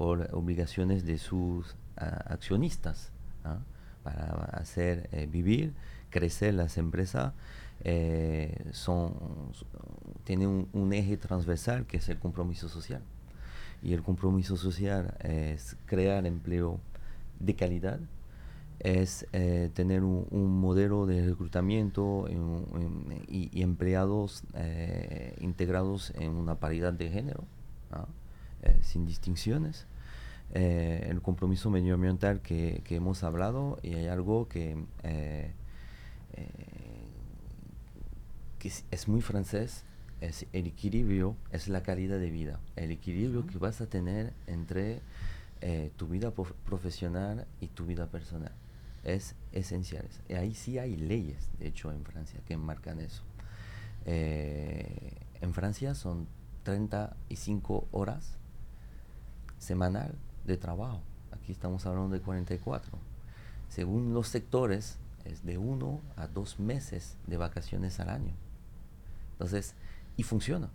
[0.00, 3.12] por obligaciones de sus ah, accionistas,
[3.44, 3.58] ¿ah?
[4.02, 5.74] para hacer eh, vivir,
[6.10, 7.32] crecer las empresas,
[7.84, 9.14] eh, son,
[10.24, 13.02] tienen un, eje transversal que es el compromiso social.
[13.82, 16.80] Y el compromiso social es crear empleo
[17.38, 18.00] de calidad,
[18.80, 22.26] es eh, tener un, modelo de reclutamiento
[23.28, 27.44] y, empleados eh, integrados en una paridad de género,
[28.62, 29.86] eh, sin distinciones.
[30.52, 34.76] El compromiso medioambiental que, que, hemos hablado y hay algo que,
[38.58, 39.84] que es, muy francés,
[40.20, 45.00] es el equilibrio, es la calidad de vida, el equilibrio que vas a tener entre
[45.96, 48.52] tu vida profesional y tu vida personal
[49.04, 50.06] es esencial.
[50.28, 53.22] Y ahí sí hay leyes, de hecho, en Francia, que marcan eso.
[54.06, 56.26] Eh, en Francia son
[56.64, 58.36] 35 horas
[59.58, 60.14] semanal
[60.44, 61.00] de trabajo.
[61.32, 62.90] Aquí estamos hablando de 44.
[63.68, 68.32] Según los sectores, es de uno a dos meses de vacaciones al año.
[69.32, 69.74] Entonces,
[70.16, 70.68] y funciona.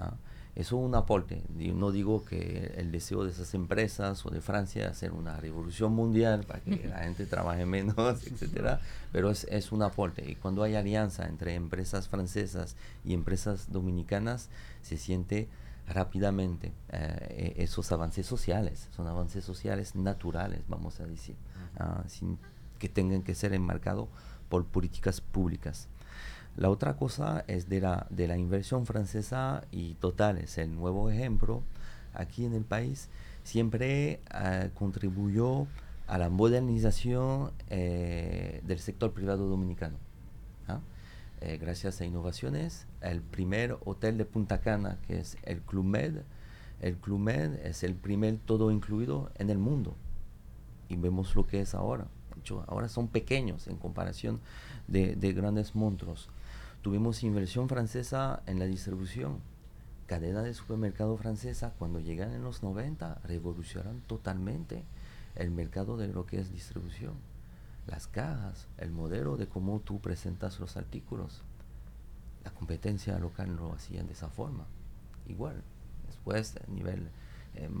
[0.00, 0.14] ¿ah?
[0.54, 1.42] Eso es un aporte.
[1.56, 6.44] No digo que el deseo de esas empresas o de Francia hacer una revolución mundial
[6.46, 8.80] para que la gente trabaje menos, etcétera,
[9.12, 10.30] pero es, es, un aporte.
[10.30, 14.50] Y cuando hay alianza entre empresas francesas y empresas dominicanas,
[14.82, 15.48] se siente
[15.86, 18.88] rápidamente eh, e, esos avances sociales.
[18.94, 21.36] Son avances sociales naturales, vamos a decir,
[21.78, 22.38] ah, sin
[22.78, 24.08] que tengan que ser enmarcados
[24.48, 25.88] por políticas públicas.
[26.56, 31.10] La otra cosa es de la, de la inversión francesa y total, es el nuevo
[31.10, 31.62] ejemplo.
[32.12, 33.08] Aquí en el país
[33.42, 35.66] siempre uh, contribuyó
[36.06, 39.96] a la modernización eh, del sector privado dominicano.
[41.44, 46.22] Eh, gracias a innovaciones, el primer hotel de Punta Cana, que es el Club Med,
[46.80, 49.96] el Club Med es el primer todo incluido en el mundo.
[50.88, 52.06] Y vemos lo que es ahora.
[52.38, 54.38] Hecho, ahora son pequeños en comparación
[54.86, 56.28] de, de grandes monstruos.
[56.80, 59.40] Tuvimos inversión francesa en la distribución.
[60.06, 64.84] Cadena de supermercado francesa, cuando llegan en los 90, revolucionaron totalmente
[65.34, 67.31] el mercado de lo que es distribución.
[67.86, 71.42] Las cajas, el modelo de cómo tú presentas los artículos.
[72.44, 74.66] La competencia local lo hacían de esa forma.
[75.28, 75.62] Igual,
[76.06, 77.08] después a nivel
[77.54, 77.72] em,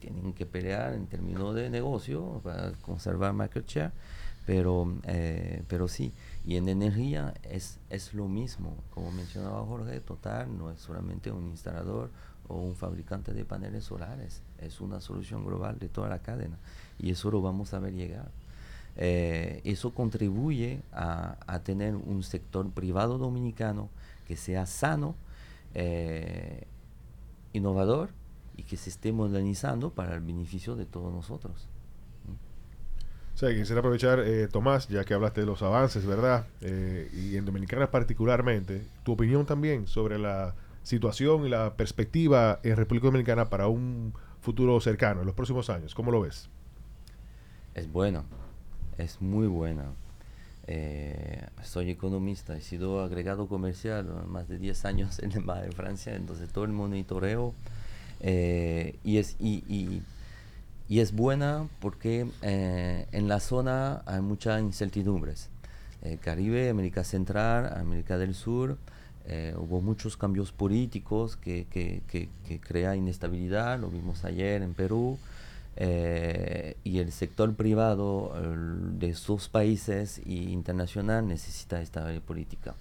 [0.00, 3.92] tienen que pelear en términos de negocio para conservar market share
[4.46, 6.12] pero, eh, pero sí,
[6.46, 11.48] y en energía es, es lo mismo, como mencionaba Jorge, Total no es solamente un
[11.48, 12.10] instalador
[12.46, 16.56] o un fabricante de paneles solares, es una solución global de toda la cadena
[16.96, 18.30] y eso lo vamos a ver llegar.
[18.96, 23.90] Eh, eso contribuye a, a, tener un sector privado dominicano
[24.26, 25.14] que sea sano,
[25.74, 26.66] eh,
[27.52, 28.10] innovador
[28.56, 31.68] y que se esté modernizando para el beneficio de todos nosotros.
[33.34, 36.46] O sea, quisiera aprovechar, eh, Tomás, ya que hablaste de los avances, ¿verdad?
[36.62, 42.76] Eh, y en Dominicana particularmente, tu opinión también sobre la situación y la perspectiva en
[42.76, 45.94] República Dominicana para un futuro cercano, en los próximos años.
[45.94, 46.48] ¿Cómo lo ves?
[47.74, 48.24] Es bueno,
[48.98, 49.92] es muy buena.
[50.68, 56.14] Eh, soy economista, he sido agregado comercial más de 10 años en mar de Francia,
[56.14, 57.54] entonces todo el monitoreo
[58.20, 60.02] y es y
[60.88, 65.48] y es buena porque eh, en la zona hay muchas incertidumbres.
[66.02, 68.78] Eh, Caribe, América Central, América del Sur,
[69.26, 75.18] eh, hubo muchos cambios políticos que, que, que, crea inestabilidad, lo vimos ayer en Perú,
[75.78, 78.32] y el sector privado
[78.98, 82.74] de esos países y internacional necesita estabilidad política.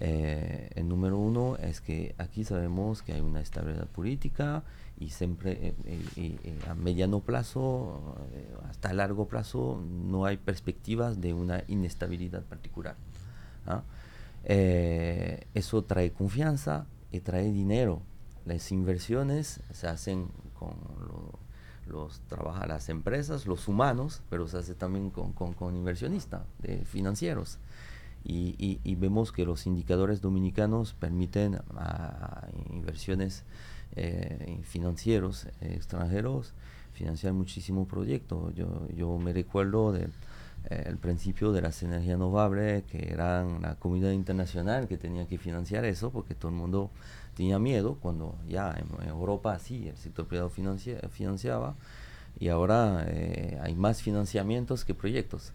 [0.00, 4.64] el número uno es que aquí sabemos que hay una estabilidad política
[4.98, 8.16] y siempre eh, eh, eh, a mediano plazo,
[8.68, 12.96] hasta largo plazo, no hay perspectivas de una inestabilidad particular.
[13.66, 13.82] ¿ah?
[14.48, 18.00] eso trae confianza y trae dinero.
[18.44, 20.76] Las inversiones se hacen con
[21.86, 27.58] los trabaja las empresas, los humanos, pero se hace también con, con, inversionistas de financieros.
[28.24, 33.44] Y, y, vemos que los indicadores dominicanos permiten a inversiones
[33.94, 36.52] eh, financieros eh, extranjeros
[36.96, 38.54] financiar muchísimos proyectos.
[38.54, 40.10] Yo, yo me recuerdo del
[40.70, 45.84] eh, principio de las energías renovables, que eran la comunidad internacional que tenía que financiar
[45.84, 46.90] eso, porque todo el mundo
[47.36, 51.74] tenía miedo cuando ya en, Europa sí, el sector privado financiaba,
[52.38, 53.06] y ahora
[53.62, 55.52] hay más financiamientos que proyectos.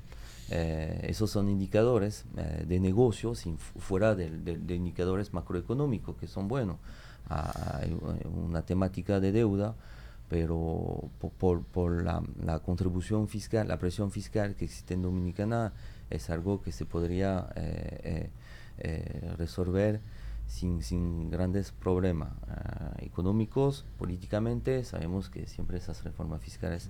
[0.49, 2.25] esos son indicadores
[2.67, 3.43] de negocios
[3.77, 6.77] fuera de, de indicadores macroeconómicos que son buenos
[7.32, 9.75] hay una temática de deuda,
[10.29, 11.09] pero
[11.39, 15.73] por, la, contribución fiscal, la presión fiscal que existe en Dominicana
[16.09, 18.29] es algo que se podría eh, eh,
[18.79, 19.99] eh, resolver
[20.52, 22.34] sin, sin, grandes problemas.
[22.47, 26.89] Ah, y económicos, políticamente, sabemos que siempre esas reformas fiscales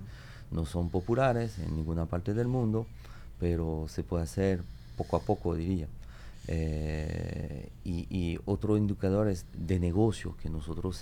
[0.50, 2.86] no son populares en ninguna parte del mundo,
[3.38, 4.62] pero se puede hacer
[4.96, 5.88] poco a poco, diría.
[6.48, 11.00] Eh, y, otro indicador es de negocio que nosotros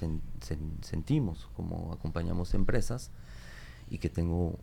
[0.83, 3.11] sentimos como acompañamos empresas
[3.89, 4.59] y que tengo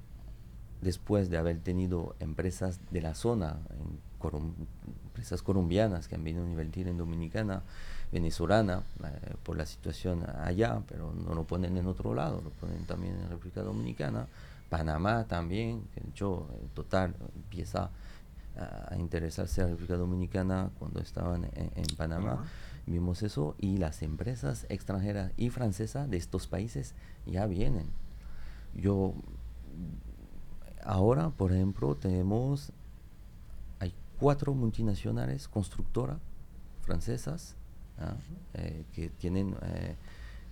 [0.82, 3.60] después de haber tenido empresas de la zona,
[5.18, 7.64] empresas colombianas que han venido a invertir en Dominicana,
[8.12, 12.86] venezolana, eh, por la situación allá, pero no lo ponen en otro lado, lo ponen
[12.86, 14.28] también en República Dominicana,
[14.70, 17.90] Panamá también, que de hecho el total empieza
[18.56, 22.46] a, interesarse a la República Dominicana cuando estaban en, Panamá.
[22.86, 26.94] Vimos eso y las empresas extranjeras y francesas de estos países
[27.26, 27.88] ya vienen.
[28.76, 29.14] Yo
[30.86, 32.72] ahora, por ejemplo, tenemos
[34.20, 36.18] cuatro multinacionales constructoras
[36.82, 37.56] francesas
[38.00, 38.16] ¿ah?
[38.54, 39.96] eh, que tienen eh,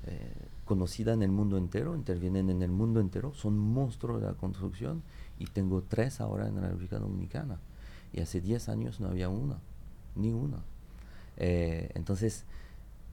[0.08, 0.34] eh,
[0.66, 5.02] conocida en el mundo entero, intervienen en el mundo entero, son monstruos de la construcción
[5.40, 7.60] y tengo tres ahora en la República Dominicana.
[8.14, 9.60] Y hace 10 años no había una,
[10.16, 10.60] ni una.
[11.38, 12.46] Entonces,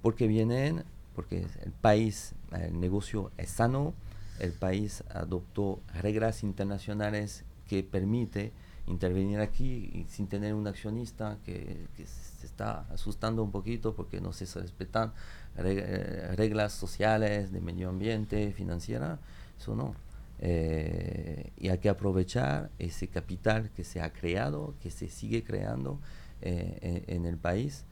[0.00, 0.84] porque vienen,
[1.16, 3.94] porque el país, el negocio es sano,
[4.38, 8.52] el país adoptó reglas internacionales que permite
[8.86, 14.46] intervenir aquí sin tener un accionista que, se está asustando un poquito porque no se
[14.60, 15.12] respetan
[15.56, 19.18] eh, reglas sociales de medio ambiente, financiera,
[19.58, 19.94] eso no.
[20.40, 26.00] Eh, y hay que aprovechar ese capital que se ha creado, que se sigue creando
[26.40, 27.84] eh, en, el país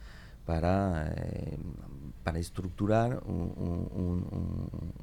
[0.45, 1.15] para,
[2.25, 3.23] para estructurar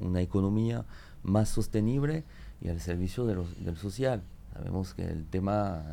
[0.00, 0.84] una economía
[1.22, 2.24] más sostenible
[2.60, 4.22] y al servicio de del social.
[4.58, 5.84] Sabemos que el tema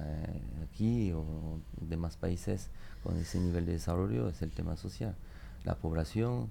[0.64, 2.72] aquí o demás países
[3.04, 5.16] con ese nivel de desarrollo es el tema social.
[5.66, 6.50] La población,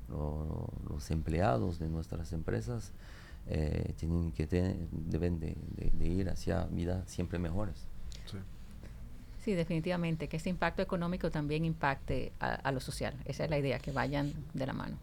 [0.88, 2.92] los empleados de nuestras empresas,
[3.48, 4.46] eh, tienen que
[4.92, 5.56] deben de,
[6.06, 7.88] ir hacia vidas siempre mejores.
[9.44, 9.52] Sí.
[9.54, 13.14] definitivamente, que ese impacto económico también impacte a, lo social.
[13.24, 14.96] Esa es la idea, que vayan de la mano.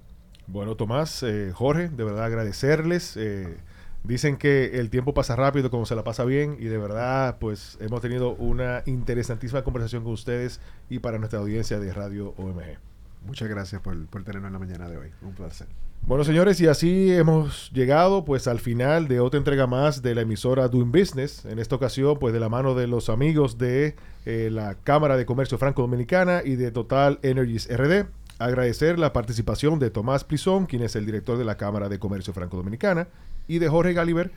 [0.48, 3.18] Bueno, Tomás, eh, Jorge, de verdad agradecerles.
[3.18, 3.58] Eh,
[4.04, 7.78] dicen que el tiempo pasa rápido como se la pasa bien y de verdad pues
[7.82, 12.78] hemos tenido una interesantísima conversación con ustedes y para nuestra audiencia de Radio OMG.
[13.26, 15.12] Muchas gracias por, por tenernos en la mañana de hoy.
[15.22, 15.68] Un placer.
[16.04, 20.22] Bueno, señores, y así hemos llegado pues al final de otra entrega más de la
[20.22, 21.46] emisora Doing Business.
[21.46, 23.96] En esta ocasión, pues de la mano de los amigos de
[24.26, 28.08] eh, la Cámara de Comercio Franco-Dominicana y de Total Energies RD.
[28.40, 32.34] Agradecer la participación de Tomás Plizón, quien es el director de la Cámara de Comercio
[32.34, 33.08] Franco-Dominicana,
[33.48, 34.32] y de Jorge Galiber,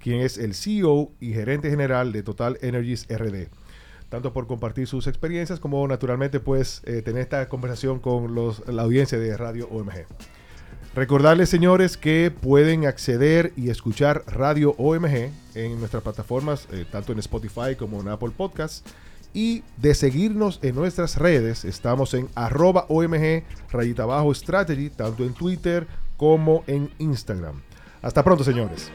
[0.00, 3.48] quien es el CEO y gerente general de Total Energies RD
[4.08, 8.82] tanto por compartir sus experiencias como naturalmente pues eh, tener esta conversación con los, la
[8.82, 10.06] audiencia de Radio OMG.
[10.94, 17.18] Recordarles, señores, que pueden acceder y escuchar Radio OMG en nuestras plataformas, eh, tanto en
[17.18, 18.82] Spotify como en Apple Podcasts.
[19.34, 25.34] Y de seguirnos en nuestras redes, estamos en arroba OMG rayita abajo strategy, tanto en
[25.34, 25.86] Twitter
[26.16, 27.60] como en Instagram.
[28.02, 28.90] Hasta pronto, señores.